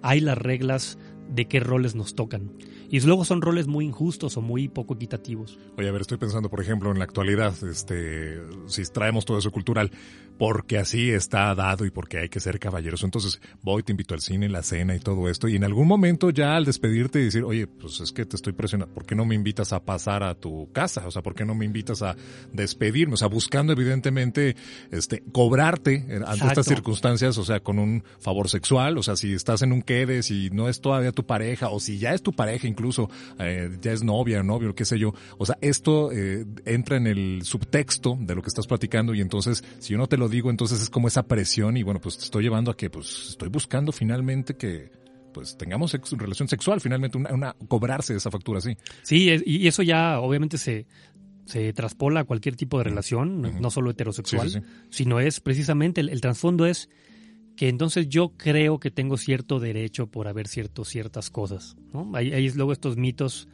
hay 0.01 0.21
las 0.21 0.37
reglas 0.37 0.97
de 1.29 1.47
qué 1.47 1.59
roles 1.59 1.95
nos 1.95 2.15
tocan. 2.15 2.51
Y 2.91 2.99
luego 3.01 3.23
son 3.23 3.41
roles 3.41 3.67
muy 3.67 3.85
injustos 3.85 4.35
o 4.37 4.41
muy 4.41 4.67
poco 4.67 4.95
equitativos. 4.95 5.59
Oye, 5.77 5.87
a 5.87 5.91
ver, 5.91 6.01
estoy 6.01 6.17
pensando, 6.17 6.49
por 6.49 6.59
ejemplo, 6.59 6.91
en 6.91 6.97
la 6.97 7.05
actualidad, 7.05 7.53
este, 7.63 8.39
si 8.65 8.83
traemos 8.85 9.25
todo 9.25 9.37
eso 9.37 9.51
cultural, 9.51 9.91
porque 10.39 10.79
así 10.79 11.11
está 11.11 11.53
dado 11.53 11.85
y 11.85 11.91
porque 11.91 12.17
hay 12.17 12.29
que 12.29 12.39
ser 12.39 12.57
caballeros. 12.59 13.03
Entonces, 13.03 13.41
voy, 13.61 13.83
te 13.83 13.91
invito 13.91 14.15
al 14.15 14.21
cine, 14.21 14.49
la 14.49 14.63
cena 14.63 14.95
y 14.95 14.99
todo 14.99 15.29
esto. 15.29 15.47
Y 15.47 15.55
en 15.55 15.65
algún 15.65 15.87
momento 15.87 16.31
ya 16.31 16.55
al 16.55 16.65
despedirte 16.65 17.19
y 17.19 17.25
decir, 17.25 17.43
oye, 17.43 17.67
pues 17.67 17.99
es 17.99 18.11
que 18.11 18.25
te 18.25 18.35
estoy 18.35 18.53
presionando, 18.53 18.91
¿por 18.91 19.05
qué 19.05 19.13
no 19.13 19.25
me 19.25 19.35
invitas 19.35 19.71
a 19.71 19.83
pasar 19.83 20.23
a 20.23 20.33
tu 20.33 20.71
casa? 20.71 21.05
O 21.05 21.11
sea, 21.11 21.21
¿por 21.21 21.35
qué 21.35 21.45
no 21.45 21.53
me 21.53 21.65
invitas 21.65 22.01
a 22.01 22.15
despedirme? 22.53 23.13
O 23.13 23.17
sea, 23.17 23.27
buscando 23.27 23.73
evidentemente, 23.73 24.55
este, 24.91 25.23
cobrarte 25.31 26.07
ante 26.25 26.47
estas 26.47 26.65
circunstancias, 26.65 27.37
o 27.37 27.43
sea, 27.43 27.59
con 27.59 27.77
un 27.77 28.03
favor 28.19 28.49
sexual. 28.49 28.97
O 28.97 29.03
sea, 29.03 29.15
si 29.15 29.33
estás 29.33 29.61
en 29.61 29.73
un 29.73 29.83
quede, 29.83 30.23
si 30.23 30.49
no 30.49 30.69
es 30.69 30.81
todavía 30.81 31.11
tu 31.19 31.25
pareja, 31.25 31.69
o 31.69 31.79
si 31.79 31.97
ya 31.97 32.13
es 32.13 32.21
tu 32.21 32.31
pareja, 32.31 32.67
incluso 32.67 33.09
eh, 33.39 33.77
ya 33.81 33.91
es 33.91 34.03
novia, 34.03 34.41
novio, 34.41 34.73
qué 34.73 34.85
sé 34.85 34.97
yo. 34.97 35.13
O 35.37 35.45
sea, 35.45 35.57
esto 35.59 36.11
eh, 36.11 36.45
entra 36.65 36.95
en 36.95 37.07
el 37.07 37.41
subtexto 37.43 38.17
de 38.19 38.35
lo 38.35 38.41
que 38.41 38.47
estás 38.47 38.67
platicando 38.67 39.13
y 39.13 39.21
entonces, 39.21 39.63
si 39.79 39.93
yo 39.93 39.97
no 39.97 40.07
te 40.07 40.17
lo 40.17 40.29
digo, 40.29 40.49
entonces 40.49 40.81
es 40.81 40.89
como 40.89 41.07
esa 41.09 41.23
presión 41.23 41.75
y 41.75 41.83
bueno, 41.83 41.99
pues 41.99 42.17
te 42.17 42.23
estoy 42.23 42.43
llevando 42.43 42.71
a 42.71 42.77
que 42.77 42.89
pues 42.89 43.29
estoy 43.29 43.49
buscando 43.49 43.91
finalmente 43.91 44.55
que 44.55 44.91
pues 45.33 45.57
tengamos 45.57 45.95
relación 46.11 46.47
sexual, 46.47 46.81
finalmente 46.81 47.17
una, 47.17 47.53
cobrarse 47.67 48.15
esa 48.15 48.31
factura, 48.31 48.61
sí. 48.61 48.75
Sí, 49.03 49.29
y 49.45 49.67
eso 49.67 49.83
ya 49.83 50.19
obviamente 50.19 50.57
se, 50.57 50.87
se 51.49 51.73
traspola 51.73 52.21
a 52.21 52.23
cualquier 52.25 52.55
tipo 52.55 52.77
de 52.77 52.83
relación, 52.83 53.59
no 53.59 53.71
solo 53.71 53.89
heterosexual, 53.89 54.63
sino 54.91 55.19
es 55.19 55.39
precisamente 55.39 55.99
el, 55.99 56.21
trasfondo 56.21 56.67
es 56.67 56.89
que 57.59 57.67
entonces 57.67 58.07
yo 58.07 58.37
creo 58.37 58.79
que 58.79 58.89
tengo 58.89 59.17
cierto 59.17 59.59
derecho 59.59 60.07
por 60.07 60.29
haber 60.29 60.47
cierto, 60.47 60.85
ciertas 60.85 61.29
cosas. 61.29 61.75
¿no? 61.91 62.09
Hay, 62.13 62.31
hay 62.31 62.49
luego 62.51 62.71
estos 62.71 62.95
mitos 62.95 63.49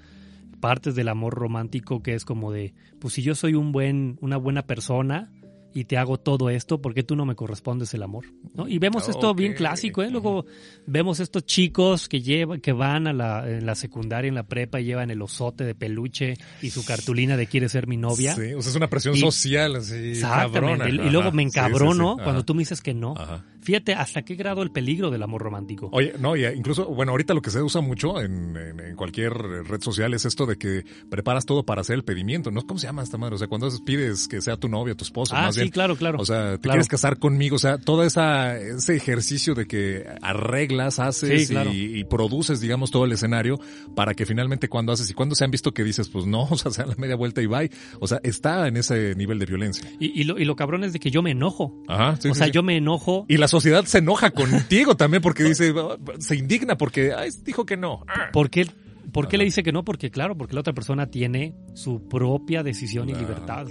partes 0.60 0.94
del 0.94 1.08
amor 1.08 1.34
romántico 1.34 2.04
que 2.04 2.14
es 2.14 2.24
como 2.24 2.52
de, 2.52 2.76
pues 3.00 3.16
si 3.16 3.24
yo 3.24 3.34
soy 3.34 3.56
un 3.56 3.72
buen, 3.72 4.20
una 4.22 4.38
buena 4.38 4.68
persona, 4.68 5.32
y 5.75 5.84
te 5.84 5.98
hago 5.98 6.17
todo 6.17 6.50
esto, 6.50 6.82
¿por 6.82 6.94
qué 6.94 7.03
tú 7.03 7.17
no 7.17 7.25
me 7.25 7.36
correspondes 7.36 7.94
el 7.94 8.01
amor? 8.01 8.27
¿No? 8.53 8.65
Y 8.65 8.79
vemos 8.79 9.10
esto 9.10 9.34
bien 9.36 9.53
clásico, 9.53 10.01
¿eh? 10.01 10.10
Luego 10.10 10.46
vemos 10.88 11.20
estos 11.20 11.46
chicos 11.46 12.08
que 12.08 12.22
llevan, 12.22 12.62
que 12.62 12.72
van 12.72 13.08
a 13.08 13.13
la, 13.13 13.46
en 13.46 13.65
la 13.65 13.75
secundaria, 13.75 14.29
en 14.29 14.36
la 14.36 14.48
prepa, 14.48 14.79
y 14.79 14.86
llevan 14.86 15.12
el 15.12 15.22
osote 15.22 15.65
de 15.65 15.75
peluche 15.75 16.36
y 16.62 16.70
su 16.70 16.86
cartulina 16.86 17.36
de 17.36 17.48
quiere 17.48 17.67
ser 17.67 17.88
mi 17.88 17.98
novia. 17.98 18.36
Sí, 18.36 18.53
o 18.53 18.62
sea, 18.62 18.70
es 18.70 18.75
una 18.77 18.88
presión 18.88 19.17
social 19.17 19.75
así. 19.75 20.12
Exactamente. 20.12 20.88
Y, 20.91 21.10
luego 21.10 21.34
me 21.34 21.44
encabrono 21.44 22.15
cuando 22.24 22.46
tú 22.46 22.55
me 22.55 22.60
dices 22.60 22.79
que 22.79 22.94
no. 22.94 23.13
Fíjate 23.65 23.96
hasta 23.96 24.22
qué 24.22 24.36
grado 24.36 24.62
el 24.62 24.72
peligro 24.72 25.10
del 25.10 25.24
amor 25.24 25.41
romántico. 25.41 25.89
Oye, 25.91 26.13
no, 26.20 26.38
y 26.38 26.46
incluso, 26.46 26.86
bueno, 26.86 27.12
ahorita 27.12 27.34
lo 27.34 27.41
que 27.41 27.50
se 27.50 27.62
usa 27.62 27.82
mucho 27.82 28.22
en, 28.22 28.96
cualquier 28.96 29.34
red 29.34 29.82
social 29.82 30.13
es 30.13 30.24
esto 30.24 30.46
de 30.46 30.58
que 30.58 30.86
preparas 31.10 31.46
todo 31.46 31.65
para 31.65 31.82
hacer 31.82 31.96
el 31.96 32.03
pedimiento, 32.03 32.50
¿no? 32.50 32.62
¿Cómo 32.65 32.79
se 32.79 32.88
llama 32.88 33.03
esta 33.03 33.17
madre? 33.17 33.36
O 33.36 33.38
sea, 33.38 33.48
cuando 33.48 33.67
pides 33.84 34.27
que 34.27 34.39
sea 34.39 34.55
tu 34.55 34.70
novio, 34.70 34.96
tu 34.96 35.03
esposo, 35.03 35.36
ah, 35.36 35.51
sí, 35.65 35.72
claro, 35.72 35.95
claro. 35.95 36.19
O 36.19 36.25
sea, 36.25 36.57
te 36.57 36.69
quieres 36.69 36.88
casar 36.88 37.17
conmigo, 37.17 37.55
o 37.55 37.60
sea, 37.60 37.77
todo 37.77 38.03
esa, 38.03 38.57
ese 38.57 38.95
ejercicio 38.95 39.55
de 39.55 39.67
que 39.67 40.05
arreglas, 40.22 41.00
haces 41.00 41.51
y, 41.51 42.03
produces, 42.05 42.62
digamos, 42.62 42.91
todo 42.91 43.05
el 43.05 43.12
escenario 43.12 43.60
para 43.95 44.13
que 44.13 44.25
finalmente 44.25 44.69
cuando 44.69 44.91
haces 44.91 45.10
y 45.10 45.13
cuando 45.13 45.36
se 45.36 45.43
han 45.43 45.51
visto 45.51 45.74
que 45.74 45.84
dices, 45.84 46.10
pues 46.10 46.25
no, 46.25 46.43
o 46.50 46.57
sea, 46.57 46.72
se 46.72 46.81
da 46.84 46.89
la 46.89 46.95
media 46.98 47.15
vuelta 47.15 47.41
y 47.41 47.48
bye. 47.48 47.69
O 48.00 48.07
sea, 48.07 48.19
está 48.24 48.67
en 48.67 48.77
ese 48.77 49.15
nivel 49.15 49.39
de 49.39 49.45
violencia. 49.45 49.89
Y, 50.00 50.24
lo, 50.24 50.39
y 50.39 50.45
lo 50.45 50.55
cabrón 50.55 50.84
es 50.84 50.93
de 50.93 51.00
que 51.00 51.12
yo 51.12 51.22
me 51.22 51.31
enojo. 51.31 51.74
Ajá, 51.88 52.17
sí, 52.19 52.29
o 52.29 52.36
sea, 52.36 52.48
yo 52.48 52.63
me 52.63 52.77
enojo. 52.77 53.25
Y 53.27 53.38
la 53.38 53.48
sociedad 53.48 53.86
se 53.86 54.00
enoja 54.00 54.31
contigo 54.31 54.95
también 54.95 55.22
porque 55.22 55.43
dice, 55.43 55.74
se 56.19 56.36
indigna 56.36 56.77
porque 56.77 57.13
dijo 57.43 57.65
que 57.65 57.77
no. 57.77 58.05
¿Por 58.31 58.50
qué, 58.50 58.67
¿Por 59.12 59.28
qué 59.28 59.38
le 59.38 59.46
dice 59.46 59.64
que 59.64 59.72
no? 59.72 59.84
Porque 59.84 60.12
claro, 60.12 60.38
porque 60.38 60.54
la 60.54 60.62
otra 60.62 60.74
persona 60.74 61.08
tiene 61.08 61.56
su 61.74 62.08
propia 62.08 62.64
decisión 62.64 63.10
y 63.10 63.14
libertad. 63.14 63.68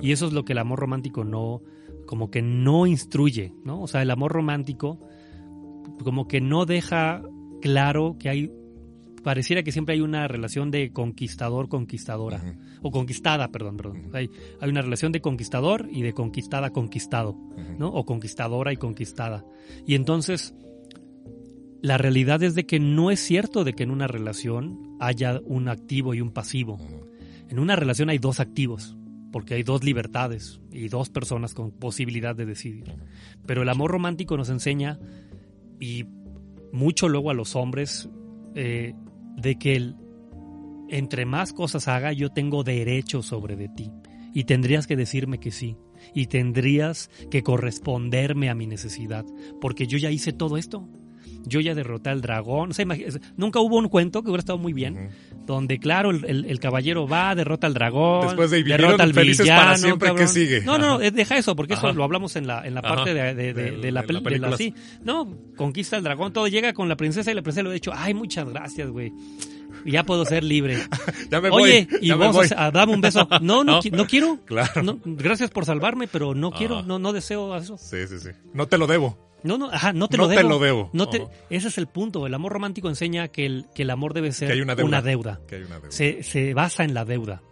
Y 0.00 0.12
eso 0.12 0.26
es 0.26 0.32
lo 0.32 0.44
que 0.44 0.52
el 0.52 0.58
amor 0.58 0.80
romántico 0.80 1.24
no, 1.24 1.62
como 2.06 2.30
que 2.30 2.42
no 2.42 2.86
instruye, 2.86 3.52
¿no? 3.64 3.82
O 3.82 3.86
sea, 3.86 4.02
el 4.02 4.10
amor 4.10 4.32
romántico 4.32 5.00
como 6.02 6.28
que 6.28 6.40
no 6.40 6.64
deja 6.64 7.22
claro 7.60 8.16
que 8.18 8.28
hay 8.28 8.52
pareciera 9.22 9.62
que 9.62 9.72
siempre 9.72 9.94
hay 9.94 10.00
una 10.00 10.28
relación 10.28 10.70
de 10.70 10.92
conquistador-conquistadora, 10.92 12.40
o 12.82 12.90
conquistada, 12.90 13.48
perdón, 13.48 13.76
perdón. 13.76 14.10
hay, 14.14 14.30
hay, 14.60 14.70
una 14.70 14.80
relación 14.80 15.12
de 15.12 15.20
conquistador 15.20 15.88
y 15.90 16.02
de 16.02 16.14
conquistada-conquistado, 16.14 17.36
¿no? 17.78 17.88
O 17.88 18.06
conquistadora 18.06 18.72
y 18.72 18.76
conquistada. 18.76 19.44
Y 19.86 19.96
entonces, 19.96 20.54
la 21.80 21.98
realidad 21.98 22.42
es 22.42 22.54
de 22.54 22.66
que 22.66 22.80
no 22.80 23.10
es 23.10 23.20
cierto 23.20 23.64
de 23.64 23.74
que 23.74 23.84
en 23.84 23.90
una 23.90 24.06
relación 24.06 24.96
haya 25.00 25.40
un 25.44 25.68
activo 25.68 26.14
y 26.14 26.20
un 26.20 26.30
pasivo. 26.30 26.78
En 27.48 27.58
una 27.58 27.76
relación 27.76 28.10
hay 28.10 28.18
dos 28.18 28.40
activos, 28.40 28.96
porque 29.32 29.54
hay 29.54 29.62
dos 29.62 29.84
libertades 29.84 30.60
y 30.72 30.88
dos 30.88 31.08
personas 31.08 31.54
con 31.54 31.70
posibilidad 31.70 32.34
de 32.34 32.46
decidir. 32.46 32.84
Pero 33.46 33.62
el 33.62 33.68
amor 33.68 33.90
romántico 33.90 34.36
nos 34.36 34.50
enseña, 34.50 34.98
y 35.80 36.04
mucho 36.72 37.08
luego 37.08 37.30
a 37.30 37.34
los 37.34 37.54
hombres, 37.54 38.08
eh, 38.54 38.94
de 39.36 39.56
que 39.56 39.76
el, 39.76 39.96
entre 40.88 41.26
más 41.26 41.52
cosas 41.52 41.86
haga, 41.88 42.12
yo 42.12 42.30
tengo 42.30 42.64
derecho 42.64 43.22
sobre 43.22 43.56
de 43.56 43.68
ti. 43.68 43.92
Y 44.34 44.44
tendrías 44.44 44.86
que 44.86 44.96
decirme 44.96 45.38
que 45.38 45.50
sí. 45.50 45.76
Y 46.14 46.26
tendrías 46.26 47.10
que 47.30 47.42
corresponderme 47.42 48.50
a 48.50 48.54
mi 48.54 48.66
necesidad. 48.66 49.24
Porque 49.60 49.86
yo 49.86 49.98
ya 49.98 50.10
hice 50.10 50.32
todo 50.32 50.56
esto. 50.56 50.88
Yo 51.44 51.60
ya 51.60 51.74
derroté 51.74 52.10
al 52.10 52.20
dragón. 52.20 52.70
nunca 53.36 53.60
hubo 53.60 53.78
un 53.78 53.88
cuento 53.88 54.22
que 54.22 54.30
hubiera 54.30 54.40
estado 54.40 54.58
muy 54.58 54.72
bien. 54.72 55.10
Donde, 55.46 55.78
claro, 55.78 56.10
el, 56.10 56.60
caballero 56.60 57.06
va, 57.08 57.34
derrota 57.34 57.66
al 57.66 57.74
dragón. 57.74 58.26
Después 58.26 58.50
de 58.50 58.62
derrota 58.62 59.02
al 59.02 59.12
villano. 59.12 59.60
Para 59.60 59.78
siempre, 59.78 60.14
¿qué 60.14 60.26
sigue? 60.26 60.60
No, 60.62 60.78
no, 60.78 60.98
deja 60.98 61.38
eso, 61.38 61.56
porque 61.56 61.74
eso 61.74 61.92
lo 61.92 62.04
hablamos 62.04 62.36
en 62.36 62.46
la, 62.46 62.66
en 62.66 62.74
la 62.74 62.82
parte 62.82 63.14
de, 63.14 63.34
de, 63.34 63.92
la, 63.92 64.02
película. 64.02 64.56
Sí. 64.56 64.74
No, 65.02 65.36
conquista 65.56 65.96
al 65.96 66.02
dragón, 66.02 66.32
todo 66.32 66.48
llega 66.48 66.72
con 66.72 66.88
la 66.88 66.96
princesa 66.96 67.30
y 67.30 67.34
la 67.34 67.42
princesa 67.42 67.62
le 67.62 67.70
ha 67.70 67.72
dicho, 67.72 67.92
ay, 67.94 68.14
muchas 68.14 68.48
gracias, 68.48 68.88
güey 68.90 69.12
ya 69.84 70.04
puedo 70.04 70.24
ser 70.24 70.44
libre. 70.44 70.78
ya 71.30 71.40
me 71.40 71.50
voy. 71.50 71.62
Oye, 71.62 71.88
y 72.00 72.10
vamos 72.12 72.52
a, 72.52 72.70
darme 72.70 72.94
un 72.94 73.00
beso. 73.00 73.28
No, 73.40 73.64
no, 73.64 73.80
no, 73.92 74.06
quiero. 74.06 74.38
Claro. 74.44 74.98
gracias 75.04 75.50
por 75.50 75.64
salvarme, 75.64 76.08
pero 76.08 76.34
no 76.34 76.50
quiero, 76.50 76.82
no, 76.82 76.98
no 76.98 77.12
deseo 77.12 77.56
eso. 77.56 77.76
Sí, 77.78 78.06
sí, 78.06 78.18
sí. 78.18 78.30
No 78.52 78.66
te 78.66 78.78
lo 78.78 78.86
debo. 78.86 79.27
No, 79.42 79.56
no, 79.56 79.70
ajá, 79.70 79.92
no 79.92 80.08
te 80.08 80.16
lo 80.16 80.28
debo. 80.28 80.40
Te 80.40 80.48
lo 80.48 80.58
debo. 80.58 80.90
No 80.92 81.08
te, 81.08 81.26
ese 81.50 81.68
es 81.68 81.78
el 81.78 81.86
punto. 81.86 82.26
El 82.26 82.34
amor 82.34 82.52
romántico 82.52 82.88
enseña 82.88 83.28
que 83.28 83.46
el, 83.46 83.66
que 83.74 83.82
el 83.82 83.90
amor 83.90 84.14
debe 84.14 84.32
ser 84.32 84.62
una 84.62 84.74
deuda. 85.02 85.40
Que 85.46 85.56
hay 85.56 85.62
una 85.62 85.78
deuda. 85.78 85.90
Se, 85.90 86.22
se 86.22 86.54
basa 86.54 86.84
en 86.84 86.94
la 86.94 87.04
deuda. 87.04 87.42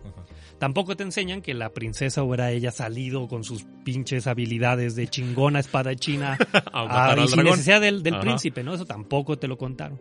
Tampoco 0.58 0.96
te 0.96 1.02
enseñan 1.02 1.42
que 1.42 1.52
la 1.52 1.74
princesa 1.74 2.22
hubiera 2.22 2.50
ella 2.50 2.70
salido 2.70 3.28
con 3.28 3.44
sus 3.44 3.64
pinches 3.84 4.26
habilidades 4.26 4.96
de 4.96 5.06
chingona 5.06 5.60
espada 5.60 5.94
china 5.94 6.38
a, 6.72 7.12
a 7.12 7.20
y 7.20 7.28
sin 7.28 7.44
necesidad 7.44 7.80
del, 7.80 8.02
del 8.02 8.18
príncipe, 8.20 8.62
¿no? 8.64 8.72
Eso 8.72 8.86
tampoco 8.86 9.38
te 9.38 9.48
lo 9.48 9.58
contaron. 9.58 10.00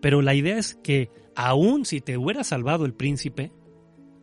Pero 0.00 0.22
la 0.22 0.34
idea 0.34 0.58
es 0.58 0.74
que 0.82 1.10
aún 1.36 1.84
si 1.84 2.00
te 2.00 2.18
hubiera 2.18 2.42
salvado 2.42 2.84
el 2.84 2.94
príncipe, 2.94 3.52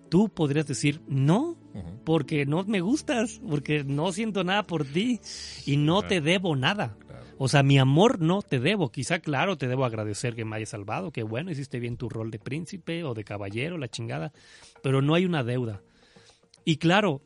tú 0.10 0.30
podrías 0.30 0.68
decir 0.68 1.02
no, 1.08 1.58
porque 2.04 2.46
no 2.46 2.64
me 2.64 2.82
gustas, 2.82 3.42
porque 3.48 3.84
no 3.84 4.12
siento 4.12 4.44
nada 4.44 4.64
por 4.64 4.86
ti 4.86 5.20
y 5.66 5.78
no 5.78 6.02
te 6.02 6.22
debo 6.22 6.56
nada. 6.56 6.98
O 7.38 7.48
sea, 7.48 7.64
mi 7.64 7.78
amor 7.78 8.22
no 8.22 8.42
te 8.42 8.60
debo. 8.60 8.92
Quizá, 8.92 9.20
claro, 9.20 9.58
te 9.58 9.68
debo 9.68 9.86
agradecer 9.86 10.36
que 10.36 10.46
me 10.46 10.56
hayas 10.56 10.70
salvado, 10.70 11.12
que 11.12 11.24
bueno, 11.24 11.52
hiciste 11.52 11.80
bien 11.80 11.98
tu 11.98 12.10
rol 12.10 12.32
de 12.32 12.40
príncipe 12.40 13.04
o 13.04 13.14
de 13.14 13.24
caballero, 13.24 13.78
la 13.78 13.88
chingada, 13.88 14.32
pero 14.82 15.02
no 15.02 15.16
hay 15.16 15.26
una 15.26 15.44
deuda. 15.44 15.82
Y 16.66 16.78
claro, 16.78 17.22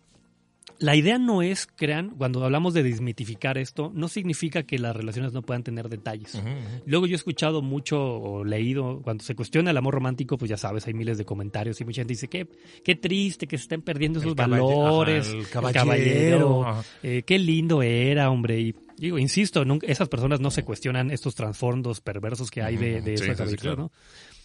la 0.79 0.95
idea 0.95 1.17
no 1.17 1.41
es, 1.41 1.67
crean, 1.67 2.11
cuando 2.11 2.43
hablamos 2.43 2.73
de 2.73 2.83
desmitificar 2.83 3.57
esto, 3.57 3.91
no 3.93 4.07
significa 4.07 4.63
que 4.63 4.77
las 4.77 4.95
relaciones 4.95 5.33
no 5.33 5.41
puedan 5.41 5.63
tener 5.63 5.89
detalles. 5.89 6.39
Luego 6.85 7.07
yo 7.07 7.13
he 7.13 7.15
escuchado 7.15 7.61
mucho 7.61 7.99
o 7.99 8.43
leído, 8.43 9.01
cuando 9.03 9.23
se 9.23 9.35
cuestiona 9.35 9.71
el 9.71 9.77
amor 9.77 9.95
romántico, 9.95 10.37
pues 10.37 10.49
ya 10.49 10.57
sabes, 10.57 10.87
hay 10.87 10.93
miles 10.93 11.17
de 11.17 11.25
comentarios 11.25 11.81
y 11.81 11.85
mucha 11.85 12.01
gente 12.01 12.13
dice, 12.13 12.27
qué, 12.27 12.47
qué 12.83 12.95
triste 12.95 13.47
que 13.47 13.57
se 13.57 13.63
estén 13.63 13.81
perdiendo 13.81 14.19
esos 14.19 14.35
valores, 14.35 15.29
el 15.29 15.47
caballero, 15.49 16.83
eh, 17.01 17.23
qué 17.25 17.39
lindo 17.39 17.81
era, 17.81 18.29
hombre. 18.29 18.59
Y 18.59 18.75
digo, 18.97 19.17
insisto, 19.17 19.63
esas 19.83 20.09
personas 20.09 20.39
no 20.39 20.51
se 20.51 20.63
cuestionan 20.63 21.11
estos 21.11 21.35
trasfondos 21.35 22.01
perversos 22.01 22.51
que 22.51 22.61
hay 22.61 22.77
de, 22.77 23.01
de 23.01 23.13
esa 23.15 23.45
¿no? 23.75 23.91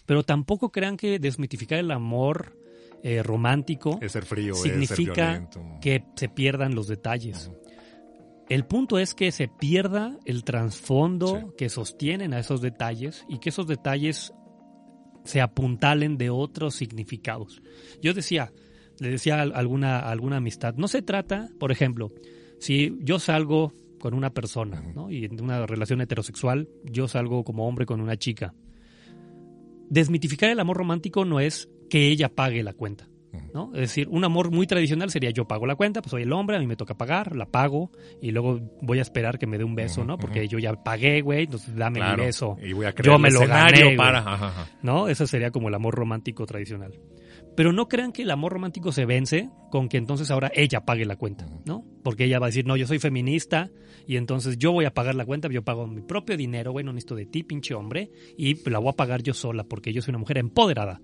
Pero 0.05 0.23
tampoco 0.23 0.69
crean 0.69 0.97
que 0.97 1.19
desmitificar 1.19 1.79
el 1.79 1.91
amor 1.91 2.62
eh, 3.03 3.21
romántico 3.21 3.99
significa 4.53 5.49
que 5.81 6.05
se 6.15 6.29
pierdan 6.29 6.73
los 6.73 6.87
detalles. 6.87 7.51
El 8.49 8.65
punto 8.65 8.97
es 8.97 9.13
que 9.13 9.31
se 9.31 9.47
pierda 9.47 10.17
el 10.25 10.43
trasfondo 10.43 11.53
que 11.57 11.67
sostienen 11.69 12.33
a 12.33 12.39
esos 12.39 12.61
detalles 12.61 13.25
y 13.27 13.39
que 13.39 13.49
esos 13.49 13.67
detalles 13.67 14.33
se 15.25 15.41
apuntalen 15.41 16.17
de 16.17 16.29
otros 16.29 16.75
significados. 16.75 17.61
Yo 18.01 18.13
decía, 18.13 18.53
le 18.99 19.09
decía 19.09 19.39
a 19.39 19.41
alguna, 19.41 19.99
alguna 19.99 20.37
amistad, 20.37 20.75
no 20.75 20.87
se 20.87 21.01
trata, 21.01 21.49
por 21.59 21.71
ejemplo, 21.71 22.09
si 22.59 22.97
yo 23.01 23.19
salgo 23.19 23.73
con 23.99 24.13
una 24.13 24.33
persona, 24.33 24.81
Y 25.09 25.25
en 25.25 25.41
una 25.41 25.65
relación 25.65 25.99
heterosexual, 26.01 26.69
yo 26.83 27.07
salgo 27.07 27.43
como 27.43 27.67
hombre 27.67 27.85
con 27.85 28.01
una 28.01 28.17
chica. 28.17 28.53
Desmitificar 29.89 30.49
el 30.49 30.59
amor 30.59 30.77
romántico 30.77 31.23
no 31.23 31.39
es 31.39 31.69
que 31.93 32.07
ella 32.07 32.27
pague 32.27 32.63
la 32.63 32.73
cuenta. 32.73 33.07
¿no? 33.53 33.69
Es 33.75 33.81
decir, 33.81 34.07
un 34.09 34.23
amor 34.23 34.49
muy 34.49 34.65
tradicional 34.65 35.11
sería 35.11 35.29
yo 35.29 35.47
pago 35.47 35.67
la 35.67 35.75
cuenta, 35.75 36.01
pues 36.01 36.09
soy 36.09 36.23
el 36.23 36.33
hombre, 36.33 36.57
a 36.57 36.59
mí 36.59 36.65
me 36.65 36.75
toca 36.75 36.95
pagar, 36.95 37.35
la 37.35 37.45
pago 37.45 37.91
y 38.19 38.31
luego 38.31 38.59
voy 38.81 38.97
a 38.97 39.03
esperar 39.03 39.37
que 39.37 39.45
me 39.45 39.59
dé 39.59 39.63
un 39.63 39.75
beso, 39.75 40.03
¿no? 40.03 40.17
Porque 40.17 40.47
yo 40.47 40.57
ya 40.57 40.73
pagué, 40.73 41.21
güey, 41.21 41.43
entonces 41.43 41.75
dame 41.75 41.99
mi 42.01 42.15
beso. 42.15 42.57
Y 42.63 42.73
voy 42.73 42.87
a 42.87 42.95
yo 42.95 43.19
me 43.19 43.29
lo 43.29 43.41
gané, 43.41 43.95
para, 43.95 44.71
¿no? 44.81 45.07
Eso 45.07 45.27
sería 45.27 45.51
como 45.51 45.67
el 45.67 45.75
amor 45.75 45.93
romántico 45.93 46.47
tradicional. 46.47 46.99
Pero 47.55 47.71
no 47.73 47.87
crean 47.87 48.11
que 48.11 48.23
el 48.23 48.31
amor 48.31 48.53
romántico 48.53 48.91
se 48.91 49.05
vence 49.05 49.51
con 49.69 49.87
que 49.87 49.97
entonces 49.97 50.31
ahora 50.31 50.51
ella 50.55 50.81
pague 50.81 51.05
la 51.05 51.15
cuenta, 51.15 51.45
¿no? 51.65 51.85
Porque 52.03 52.23
ella 52.23 52.39
va 52.39 52.47
a 52.47 52.49
decir, 52.49 52.65
no, 52.65 52.75
yo 52.75 52.87
soy 52.87 52.97
feminista 52.97 53.69
y 54.07 54.17
entonces 54.17 54.57
yo 54.57 54.71
voy 54.71 54.85
a 54.85 54.95
pagar 54.95 55.13
la 55.13 55.25
cuenta, 55.25 55.47
yo 55.49 55.63
pago 55.63 55.85
mi 55.85 56.01
propio 56.01 56.37
dinero, 56.37 56.71
güey, 56.71 56.83
no 56.83 56.91
necesito 56.91 57.13
de 57.13 57.27
ti, 57.27 57.43
pinche 57.43 57.75
hombre, 57.75 58.09
y 58.35 58.67
la 58.67 58.79
voy 58.79 58.89
a 58.89 58.93
pagar 58.93 59.21
yo 59.21 59.35
sola 59.35 59.63
porque 59.63 59.93
yo 59.93 60.01
soy 60.01 60.13
una 60.13 60.19
mujer 60.19 60.39
empoderada. 60.39 60.99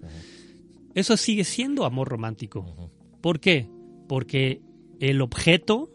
Eso 0.99 1.15
sigue 1.15 1.45
siendo 1.45 1.85
amor 1.85 2.09
romántico. 2.09 2.91
¿Por 3.21 3.39
qué? 3.39 3.69
Porque 4.09 4.61
el 4.99 5.21
objeto 5.21 5.89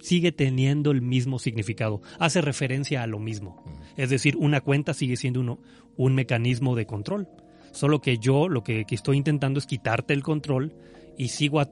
sigue 0.00 0.32
teniendo 0.32 0.90
el 0.90 1.02
mismo 1.02 1.38
significado, 1.38 2.00
hace 2.18 2.40
referencia 2.40 3.04
a 3.04 3.06
lo 3.06 3.20
mismo. 3.20 3.62
Es 3.96 4.10
decir, 4.10 4.36
una 4.36 4.60
cuenta 4.60 4.92
sigue 4.92 5.16
siendo 5.16 5.38
uno, 5.38 5.60
un 5.96 6.16
mecanismo 6.16 6.74
de 6.74 6.84
control. 6.84 7.28
Solo 7.70 8.00
que 8.00 8.18
yo 8.18 8.48
lo 8.48 8.64
que, 8.64 8.84
estoy 8.90 9.18
intentando 9.18 9.60
es 9.60 9.66
quitarte 9.66 10.14
el 10.14 10.24
control 10.24 10.74
y 11.16 11.28
sigo 11.28 11.62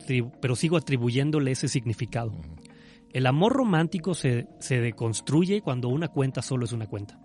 pero 0.40 0.54
sigo 0.54 0.76
atribuyéndole 0.76 1.50
ese 1.50 1.66
significado. 1.66 2.30
El 3.12 3.26
amor 3.26 3.54
romántico 3.54 4.14
se, 4.14 4.47
se, 4.61 4.80
deconstruye 4.80 5.62
cuando 5.62 5.88
una 5.88 6.06
cuenta 6.06 6.42
solo 6.42 6.64
es 6.64 6.70
una 6.70 6.87
cuenta. 6.87 7.18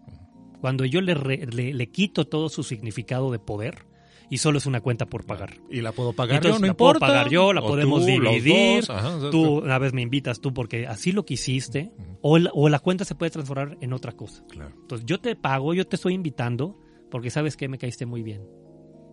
Cuando 0.61 0.83
yo 0.83 0.99
le, 0.99 1.13
le, 1.45 1.75
le 1.75 1.87
quito 1.91 2.25
todo 2.25 2.49
su 2.49 2.63
significado 2.63 3.31
de 3.31 3.37
poder 3.37 3.92
y 4.29 4.37
solo 4.37 4.57
es 4.57 4.65
una 4.65 4.81
cuenta 4.81 5.05
por 5.05 5.25
pagar. 5.25 5.53
Y 5.69 5.81
la 5.81 5.91
puedo 5.91 6.13
pagar 6.13 6.37
Entonces, 6.37 6.57
yo, 6.57 6.59
no 6.61 6.65
la 6.67 6.71
importa. 6.71 6.99
puedo 6.99 7.11
pagar 7.13 7.29
yo, 7.29 7.53
la 7.53 7.61
O 7.61 7.67
podemos 7.67 8.05
tú, 8.05 8.19
los 8.19 8.33
dividir. 8.33 8.81
dos, 8.85 8.89
ajá, 8.89 9.29
Tú 9.31 9.59
una 9.59 9.77
vez 9.77 9.93
me 9.93 10.01
invitas 10.01 10.39
tú 10.41 10.53
porque 10.53 10.87
así 10.87 11.11
lo 11.11 11.25
quisiste, 11.25 11.91
o, 12.21 12.37
la, 12.39 12.49
o 12.53 12.69
la 12.69 12.79
cuenta 12.79 13.05
se 13.05 13.15
puede 13.15 13.29
transformar 13.31 13.77
en 13.81 13.93
otra 13.93 14.13
cosa. 14.13 14.43
Claro. 14.49 14.73
Entonces 14.81 15.05
yo 15.05 15.19
te 15.19 15.35
pago, 15.35 15.73
yo 15.73 15.85
te 15.87 15.95
estoy 15.95 16.13
invitando 16.13 16.77
porque 17.11 17.29
sabes 17.29 17.55
que 17.57 17.67
me 17.67 17.77
caíste 17.77 18.05
muy 18.05 18.23
bien. 18.23 18.41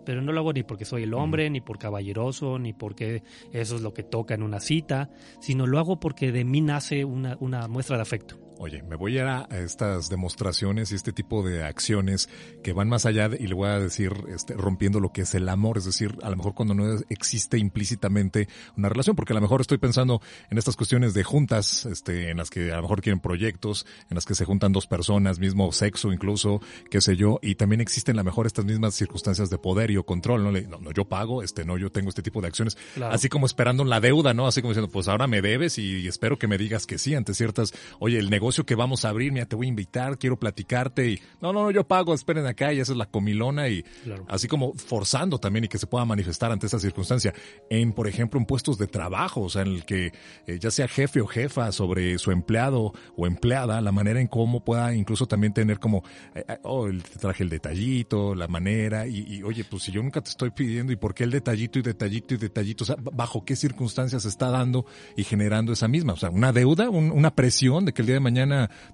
Pero 0.07 0.23
no 0.23 0.33
lo 0.33 0.41
hago 0.41 0.53
ni 0.55 0.63
porque 0.63 0.87
soy 0.87 1.03
el 1.03 1.13
hombre, 1.13 1.51
ni 1.51 1.61
por 1.61 1.79
caballeroso, 1.79 2.59
ni 2.59 2.73
porque 2.73 3.23
eso 3.53 3.77
es 3.77 3.83
lo 3.83 3.93
que 3.93 4.03
toca 4.03 4.35
en 4.35 4.43
una 4.43 4.59
cita, 4.59 5.11
sino 5.41 5.67
lo 5.67 5.79
hago 5.79 6.01
porque 6.01 6.33
de 6.33 6.43
mí 6.45 6.63
nace 6.63 7.05
una, 7.05 7.37
una 7.39 7.69
muestra 7.69 7.97
de 7.97 8.03
afecto. 8.03 8.37
Oye, 8.63 8.83
me 8.83 8.95
voy 8.95 9.17
a 9.17 9.23
ir 9.23 9.27
a 9.27 9.49
estas 9.53 10.11
demostraciones 10.11 10.93
y 10.93 10.95
este 10.95 11.15
tipo 11.15 11.43
de 11.43 11.65
acciones 11.65 12.29
que 12.63 12.75
van 12.75 12.91
más 12.91 13.07
allá 13.07 13.31
de, 13.31 13.39
y 13.43 13.47
le 13.47 13.55
voy 13.55 13.71
a 13.71 13.79
decir, 13.79 14.13
este, 14.29 14.53
rompiendo 14.53 15.01
lo 15.01 15.13
que 15.15 15.23
es 15.23 15.35
el 15.35 15.49
amor, 15.49 15.79
es 15.79 15.87
decir, 15.87 16.19
a 16.23 16.29
lo 16.29 16.37
mejor 16.37 16.53
cuando 16.55 16.75
no 16.75 16.85
existe 17.09 17.57
implícitamente 17.57 18.49
una 18.77 18.91
relación, 18.91 19.17
porque 19.17 19.33
a 19.33 19.37
lo 19.37 19.41
mejor 19.41 19.63
estoy 19.63 19.79
pensando 19.79 20.21
en 20.51 20.59
estas 20.59 20.77
cuestiones 20.77 21.15
de 21.15 21.25
juntas, 21.25 21.87
este, 21.87 22.29
en 22.29 22.37
las 22.37 22.51
que 22.51 22.71
a 22.71 22.77
lo 22.77 22.83
mejor 22.83 23.01
quieren 23.01 23.21
proyectos, 23.21 23.87
en 24.11 24.15
las 24.17 24.27
que 24.27 24.35
se 24.35 24.45
juntan 24.45 24.73
dos 24.75 24.87
personas, 24.87 25.39
mismo 25.39 25.73
sexo 25.73 26.13
incluso, 26.13 26.61
qué 26.91 27.01
sé 27.01 27.17
yo, 27.17 27.39
y 27.41 27.55
también 27.55 27.81
existen 27.81 28.17
a 28.19 28.21
lo 28.21 28.25
mejor 28.25 28.47
estas 28.47 28.67
mismas 28.67 28.95
circunstancias 28.95 29.49
de 29.49 29.57
poder 29.57 29.91
y 29.91 29.97
o 29.97 30.05
control, 30.05 30.43
¿no? 30.45 30.51
Le- 30.53 30.67
No, 30.67 30.77
no, 30.81 30.93
yo 30.93 31.07
pago, 31.07 31.43
este, 31.43 31.65
no, 31.65 31.79
yo 31.79 31.91
tengo 31.91 32.11
este 32.11 32.21
tipo 32.21 32.43
de 32.43 32.49
acciones, 32.49 32.77
Claro. 32.93 33.15
así 33.15 33.31
como 33.31 33.47
esperando 33.47 33.85
la 33.85 34.01
deuda, 34.01 34.35
¿no? 34.35 34.47
Así 34.47 34.61
como 34.61 34.73
diciendo, 34.75 34.93
pues 34.93 35.09
ahora 35.09 35.27
me 35.27 35.41
debes 35.41 35.79
y 35.79 36.07
espero 36.07 36.39
que 36.39 36.47
me 36.47 36.59
digas 36.59 36.87
que 36.87 36.99
sí 36.99 37.15
ante 37.15 37.33
ciertas, 37.33 37.73
oye, 38.01 38.19
el 38.19 38.29
negocio 38.29 38.50
que 38.67 38.75
vamos 38.75 39.05
a 39.05 39.09
abrir, 39.11 39.33
mira, 39.33 39.47
te 39.47 39.57
voy 39.57 39.67
a 39.67 39.69
invitar, 39.69 40.19
quiero 40.19 40.39
platicarte 40.39 41.09
y, 41.11 41.21
no, 41.41 41.53
no, 41.53 41.63
no, 41.65 41.71
yo 41.71 41.87
pago, 41.87 42.13
esperen 42.15 42.47
acá 42.47 42.73
y 42.73 42.81
esa 42.81 42.93
es 42.93 42.99
la 42.99 43.07
comilona 43.07 43.69
y 43.69 43.83
Claro. 44.05 44.25
así 44.29 44.49
como 44.49 44.75
forzando 44.75 45.39
también 45.39 45.65
y 45.65 45.69
que 45.69 45.79
se 45.79 45.87
pueda 45.87 46.05
manifestar 46.05 46.51
ante 46.53 46.67
esa 46.67 46.79
circunstancia. 46.79 47.33
En, 47.71 47.93
por 47.93 48.09
ejemplo, 48.09 48.39
en 48.41 48.47
puestos 48.47 48.79
de 48.79 48.87
trabajo, 48.87 49.43
o 49.43 49.49
sea, 49.49 49.63
en 49.63 49.69
el 49.69 49.85
que 49.85 50.13
eh, 50.47 50.59
ya 50.61 50.71
sea 50.71 50.89
jefe 50.89 51.21
o 51.21 51.27
jefa 51.27 51.71
sobre 51.73 52.19
su 52.19 52.31
empleado 52.31 52.93
o 53.17 53.27
empleada, 53.27 53.81
la 53.81 53.93
manera 53.93 54.21
en 54.21 54.27
cómo 54.27 54.65
pueda 54.65 54.95
incluso 54.95 55.27
también 55.27 55.53
tener 55.53 55.79
como, 55.79 56.03
eh, 56.35 56.45
eh, 56.49 56.59
oh, 56.65 56.89
te 56.89 57.19
traje 57.19 57.43
el 57.45 57.49
detallito, 57.49 58.35
la 58.35 58.49
manera 58.49 59.07
y, 59.07 59.25
y, 59.37 59.43
oye, 59.43 59.65
pues 59.65 59.85
si 59.85 59.93
yo 59.93 60.03
nunca 60.03 60.21
te 60.21 60.31
estoy 60.31 60.51
pidiendo 60.51 60.93
y 60.93 60.97
por 60.97 61.15
qué 61.15 61.25
el 61.25 61.31
detallito 61.31 61.79
y 61.79 61.83
detallito 61.83 62.35
y 62.35 62.39
detallito, 62.39 62.85
o 62.85 62.87
sea, 62.87 62.97
bajo 62.99 63.45
qué 63.45 63.57
circunstancias 63.57 64.23
se 64.23 64.29
está 64.29 64.51
dando 64.51 64.87
y 65.17 65.25
generando 65.25 65.73
esa 65.73 65.89
misma, 65.89 66.13
o 66.15 66.17
sea, 66.17 66.31
una 66.31 66.53
deuda, 66.53 66.91
un- 66.91 67.11
una 67.13 67.35
presión 67.35 67.85
de 67.85 67.93
que 67.93 68.03
el 68.03 68.07
día 68.07 68.15
de 68.15 68.21
mañana 68.21 68.40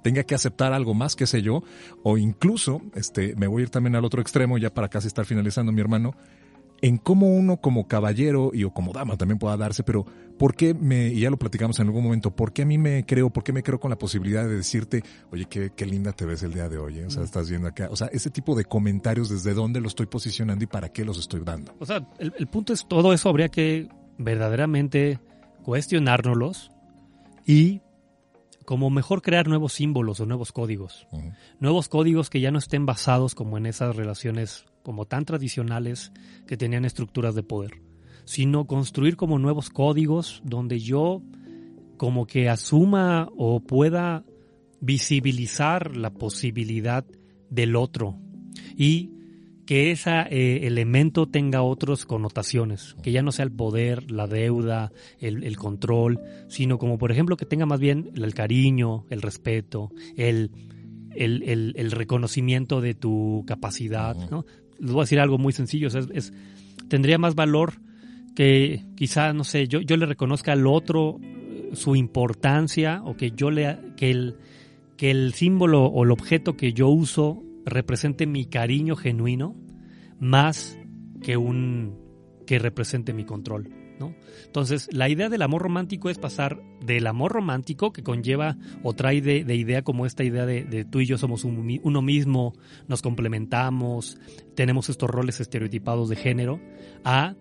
tenga 0.03 0.23
que 0.25 0.35
aceptar 0.35 0.73
algo 0.73 0.95
más, 0.95 1.17
qué 1.17 1.27
sé 1.27 1.43
yo, 1.43 1.63
o 2.03 2.19
incluso, 2.19 2.83
este, 2.95 3.35
me 3.37 3.47
voy 3.47 3.63
a 3.63 3.65
ir 3.65 3.71
también 3.71 3.97
al 3.97 4.05
otro 4.05 4.21
extremo 4.21 4.59
ya 4.59 4.73
para 4.73 4.89
casi 4.89 5.09
estar 5.09 5.25
finalizando, 5.25 5.73
mi 5.73 5.81
hermano, 5.81 6.15
en 6.83 6.99
cómo 6.99 7.29
uno 7.29 7.59
como 7.59 7.87
caballero 7.89 8.51
y 8.53 8.65
o 8.65 8.71
como 8.71 8.93
dama 8.93 9.17
también 9.17 9.39
pueda 9.39 9.57
darse, 9.57 9.83
pero 9.83 10.05
¿por 10.39 10.55
qué 10.55 10.75
me, 10.75 11.09
y 11.09 11.21
ya 11.21 11.31
lo 11.31 11.39
platicamos 11.39 11.79
en 11.81 11.87
algún 11.87 12.05
momento, 12.05 12.35
¿por 12.35 12.53
qué 12.53 12.63
a 12.63 12.67
mí 12.67 12.79
me 12.79 13.05
creo, 13.07 13.31
por 13.31 13.45
qué 13.45 13.53
me 13.53 13.63
creo 13.63 13.81
con 13.81 13.91
la 13.91 13.99
posibilidad 13.99 14.45
de 14.45 14.57
decirte, 14.57 15.03
oye, 15.31 15.47
qué, 15.47 15.71
qué 15.75 15.87
linda 15.87 16.13
te 16.13 16.27
ves 16.27 16.43
el 16.43 16.53
día 16.53 16.69
de 16.69 16.79
hoy, 16.79 16.99
eh? 16.99 17.07
o 17.07 17.11
sea, 17.11 17.23
estás 17.23 17.49
viendo 17.49 17.69
acá, 17.69 17.89
o 17.91 17.97
sea, 17.97 18.09
ese 18.09 18.31
tipo 18.31 18.55
de 18.55 18.65
comentarios, 18.65 19.29
desde 19.29 19.55
dónde 19.55 19.81
lo 19.81 19.89
estoy 19.89 20.07
posicionando 20.07 20.65
y 20.65 20.67
para 20.67 20.91
qué 20.91 21.05
los 21.05 21.19
estoy 21.19 21.41
dando. 21.45 21.75
O 21.79 21.87
sea, 21.87 22.07
el, 22.19 22.35
el 22.39 22.47
punto 22.47 22.73
es 22.73 22.87
todo 22.87 23.13
eso 23.13 23.29
habría 23.29 23.49
que 23.49 23.89
verdaderamente 24.19 25.21
cuestionárnoslos 25.63 26.71
y 27.47 27.81
como 28.67 28.91
mejor 28.91 29.23
crear 29.23 29.49
nuevos 29.49 29.73
símbolos 29.73 30.21
o 30.21 30.27
nuevos 30.27 30.53
códigos. 30.53 31.07
Nuevos 31.61 31.89
códigos 31.89 32.29
que 32.29 32.41
ya 32.41 32.51
no 32.51 32.59
estén 32.59 32.85
basados 32.85 33.35
como 33.35 33.57
en 33.57 33.65
esas 33.65 33.97
relaciones 33.97 34.67
como 34.83 35.07
tan 35.07 35.25
tradicionales 35.25 36.13
que 36.47 36.57
tenían 36.57 36.85
estructuras 36.85 37.35
de 37.35 37.43
poder, 37.43 37.81
sino 38.25 38.67
construir 38.67 39.17
como 39.17 39.39
nuevos 39.39 39.71
códigos 39.71 40.43
donde 40.45 40.81
yo 40.81 41.23
como 41.97 42.27
que 42.27 42.49
asuma 42.51 43.31
o 43.37 43.61
pueda 43.61 44.25
visibilizar 44.81 45.97
la 45.97 46.11
posibilidad 46.11 47.07
del 47.49 47.77
otro 47.77 48.19
y 48.77 49.11
que 49.67 49.91
ese 49.91 50.67
elemento 50.67 51.27
tenga 51.27 51.63
otras 51.63 52.07
connotaciones, 52.07 52.95
que 53.03 53.11
ya 53.13 53.23
no 53.23 53.33
sea 53.33 53.45
el 53.45 53.51
poder, 53.53 54.11
la 54.13 54.27
deuda, 54.29 54.93
el, 55.19 55.43
el 55.43 55.57
control, 55.57 56.21
sino 56.49 56.79
como 56.79 56.99
por 56.99 57.11
ejemplo 57.11 57.37
que 57.37 57.47
tenga 57.47 57.67
más 57.67 57.81
bien 57.81 58.11
el, 58.15 58.33
cariño, 58.33 59.05
el 59.11 59.23
respeto, 59.23 59.91
el, 60.17 60.51
el, 61.17 61.43
el- 61.43 61.73
el 61.77 61.91
reconocimiento 61.91 62.81
de 62.81 62.95
tu 62.95 63.43
capacidad. 63.47 64.15
¿no? 64.31 64.47
Les 64.79 64.93
voy 64.93 65.01
a 65.01 65.05
decir 65.05 65.19
algo 65.19 65.37
muy 65.37 65.53
sencillo, 65.53 65.89
o 65.89 65.91
sea, 65.91 66.01
es- 66.03 66.11
es- 66.15 66.33
tendría 66.89 67.19
más 67.19 67.35
valor 67.35 67.73
que 68.37 68.85
quizá, 68.97 69.33
no 69.33 69.45
sé, 69.45 69.67
yo, 69.67 69.81
yo 69.81 69.97
le 69.97 70.07
reconozca 70.07 70.53
al 70.53 70.67
otro 70.67 71.19
eh, 71.23 71.71
su 71.73 71.97
importancia 71.97 73.03
o 73.05 73.17
que 73.17 73.31
yo 73.33 73.51
le 73.51 73.79
que 73.97 74.11
el, 74.11 74.37
que 74.97 75.11
el 75.11 75.33
símbolo 75.33 75.87
o 75.87 76.05
el 76.05 76.11
objeto 76.11 76.57
que 76.57 76.73
yo 76.73 76.89
uso 76.89 77.43
represente 77.67 78.27
mi 78.27 78.47
cariño 78.47 78.97
genuino 78.97 79.55
más 80.19 80.79
que 81.21 81.37
un 81.37 82.07
que 82.47 82.61
represente 82.61 83.13
mi 83.13 83.25
control, 83.25 83.69
¿no? 83.99 84.15
Entonces, 84.45 84.89
la 84.93 85.09
idea 85.09 85.29
del 85.29 85.43
amor 85.43 85.63
romántico 85.63 86.09
es 86.09 86.19
pasar 86.19 86.63
del 86.81 87.09
amor 87.09 87.33
romántico 87.33 87.93
que 87.93 88.05
conlleva 88.05 88.57
o 88.85 88.93
trae 88.93 89.21
de, 89.21 89.45
de 89.45 89.57
idea 89.57 89.83
como 89.83 90.07
esta 90.07 90.23
idea 90.23 90.47
de, 90.47 90.65
de 90.65 90.85
tú 90.85 91.01
y 91.01 91.07
yo 91.07 91.19
somos 91.19 91.45
uno 91.45 92.03
mismo, 92.03 92.55
nos 92.87 93.03
complementamos, 93.03 94.17
tenemos 94.55 94.89
estos 94.89 95.11
roles 95.11 95.41
estereotipados 95.41 96.09
de 96.09 96.17
género, 96.17 96.61
a 97.05 97.35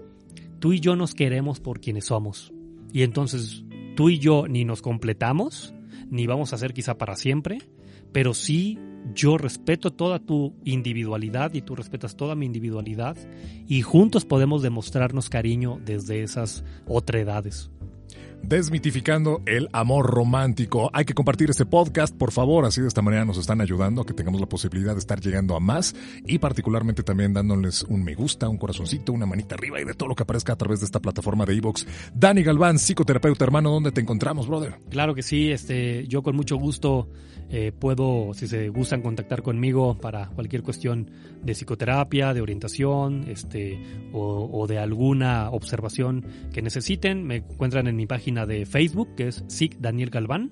tú 0.60 0.74
y 0.74 0.80
yo 0.80 0.96
nos 0.96 1.14
queremos 1.14 1.60
por 1.60 1.80
quienes 1.80 2.06
somos. 2.06 2.52
Y 2.92 3.04
entonces 3.04 3.64
tú 3.96 4.10
y 4.10 4.18
yo 4.18 4.48
ni 4.48 4.66
nos 4.66 4.82
completamos, 4.82 5.76
ni 6.10 6.26
vamos 6.26 6.52
a 6.52 6.58
ser 6.58 6.74
quizá 6.74 6.98
para 6.98 7.16
siempre, 7.16 7.60
pero 8.16 8.34
sí 8.34 8.80
yo 9.14 9.38
respeto 9.38 9.92
toda 9.92 10.20
tu 10.20 10.54
individualidad 10.64 11.54
y 11.54 11.62
tú 11.62 11.76
respetas 11.76 12.16
toda 12.16 12.34
mi 12.34 12.46
individualidad 12.46 13.18
y 13.68 13.82
juntos 13.82 14.24
podemos 14.24 14.62
demostrarnos 14.62 15.30
cariño 15.30 15.82
desde 15.84 16.24
esas 16.24 16.64
otredades. 16.88 17.70
Desmitificando 18.48 19.42
el 19.48 19.70
amor 19.74 20.06
romántico. 20.06 20.92
Hay 20.94 21.04
que 21.04 21.16
compartir 21.16 21.50
este 21.50 21.66
podcast, 21.66 22.16
por 22.16 22.32
favor, 22.32 22.66
así 22.66 22.80
de 22.80 22.88
esta 22.88 23.02
manera 23.02 23.26
nos 23.26 23.40
están 23.40 23.60
ayudando 23.60 24.04
a 24.04 24.06
que 24.06 24.14
tengamos 24.14 24.40
la 24.40 24.46
posibilidad 24.46 24.94
de 24.94 25.00
estar 25.00 25.20
llegando 25.20 25.56
a 25.56 25.60
más 25.60 25.96
y 26.28 26.38
particularmente 26.38 27.02
también 27.02 27.34
dándoles 27.34 27.82
un 27.82 28.04
me 28.04 28.14
gusta, 28.14 28.48
un 28.48 28.60
corazoncito, 28.60 29.14
una 29.14 29.26
manita 29.26 29.56
arriba 29.56 29.82
y 29.82 29.84
de 29.84 29.96
todo 29.96 30.10
lo 30.10 30.16
que 30.16 30.22
aparezca 30.22 30.54
a 30.54 30.58
través 30.58 30.80
de 30.80 30.86
esta 30.86 31.00
plataforma 31.00 31.44
de 31.44 31.56
Evox. 31.56 31.88
Dani 32.14 32.44
Galván, 32.44 32.78
psicoterapeuta 32.78 33.46
hermano, 33.46 33.72
¿dónde 33.72 33.92
te 33.92 34.02
encontramos, 34.02 34.48
brother? 34.48 34.80
Claro 34.92 35.16
que 35.16 35.24
sí, 35.24 35.50
este, 35.50 36.08
yo 36.08 36.22
con 36.22 36.36
mucho 36.36 36.58
gusto 36.58 37.10
eh, 37.50 37.72
puedo, 37.72 38.34
si 38.34 38.48
se 38.48 38.70
gustan, 38.70 39.02
contactar 39.02 39.44
conmigo 39.44 39.98
para 40.00 40.28
cualquier 40.30 40.64
cuestión 40.64 41.12
de 41.44 41.54
psicoterapia, 41.54 42.34
de 42.34 42.42
orientación, 42.42 43.26
este, 43.28 43.80
o, 44.14 44.50
o 44.52 44.68
de 44.68 44.80
alguna 44.80 45.52
observación 45.52 46.26
que 46.52 46.62
necesiten. 46.62 47.24
Me 47.24 47.38
encuentran 47.38 47.88
en 47.88 47.96
mi 47.96 48.08
página 48.08 48.35
de 48.46 48.66
Facebook, 48.66 49.16
que 49.16 49.30
es 49.30 49.46
SIC 49.48 49.78
Daniel 49.80 50.10
Galván. 50.10 50.52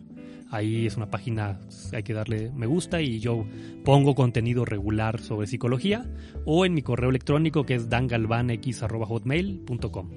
Ahí 0.50 0.86
es 0.86 0.96
una 0.96 1.10
página, 1.10 1.60
hay 1.92 2.04
que 2.04 2.14
darle 2.14 2.50
me 2.52 2.68
gusta 2.68 3.02
y 3.02 3.20
yo 3.20 3.46
pongo 3.84 4.16
contenido 4.16 4.64
regular 4.66 5.20
sobre 5.20 5.48
psicología. 5.48 6.10
O 6.46 6.66
en 6.66 6.74
mi 6.76 6.84
correo 6.84 7.10
electrónico, 7.10 7.66
que 7.66 7.76
es 7.76 7.90
dangalvanx.hotmail.com. 7.90 10.10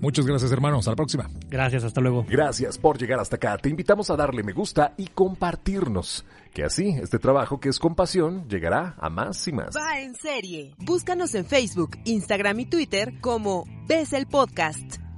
Muchas 0.00 0.26
gracias, 0.26 0.50
hermano. 0.50 0.78
Hasta 0.78 0.92
la 0.92 0.96
próxima. 0.96 1.30
Gracias, 1.48 1.84
hasta 1.84 2.00
luego. 2.00 2.24
Gracias 2.28 2.78
por 2.78 2.98
llegar 2.98 3.20
hasta 3.20 3.36
acá. 3.36 3.58
Te 3.58 3.68
invitamos 3.68 4.10
a 4.10 4.16
darle 4.16 4.42
me 4.42 4.52
gusta 4.52 4.94
y 4.96 5.08
compartirnos. 5.08 6.24
Que 6.54 6.64
así 6.64 6.96
este 7.00 7.18
trabajo 7.18 7.60
que 7.60 7.68
es 7.68 7.78
con 7.78 7.94
pasión 7.94 8.48
llegará 8.48 8.96
a 8.98 9.10
más 9.10 9.46
y 9.46 9.52
más. 9.52 9.76
Va 9.76 10.00
en 10.00 10.14
serie. 10.14 10.74
Búscanos 10.78 11.34
en 11.34 11.44
Facebook, 11.44 11.98
Instagram 12.04 12.60
y 12.60 12.66
Twitter 12.66 13.20
como 13.20 13.64
Ves 13.86 14.14
el 14.14 14.26
Podcast. 14.26 15.09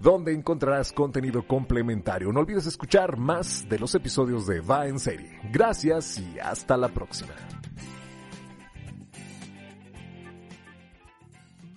Donde 0.00 0.32
encontrarás 0.32 0.92
contenido 0.92 1.46
complementario. 1.46 2.32
No 2.32 2.40
olvides 2.40 2.66
escuchar 2.66 3.16
más 3.16 3.68
de 3.68 3.78
los 3.78 3.94
episodios 3.94 4.46
de 4.46 4.60
Va 4.60 4.86
en 4.86 4.98
serie. 4.98 5.40
Gracias 5.52 6.18
y 6.18 6.38
hasta 6.38 6.76
la 6.76 6.88
próxima. 6.88 7.34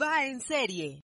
Va 0.01 0.25
en 0.25 0.39
serie. 0.41 1.03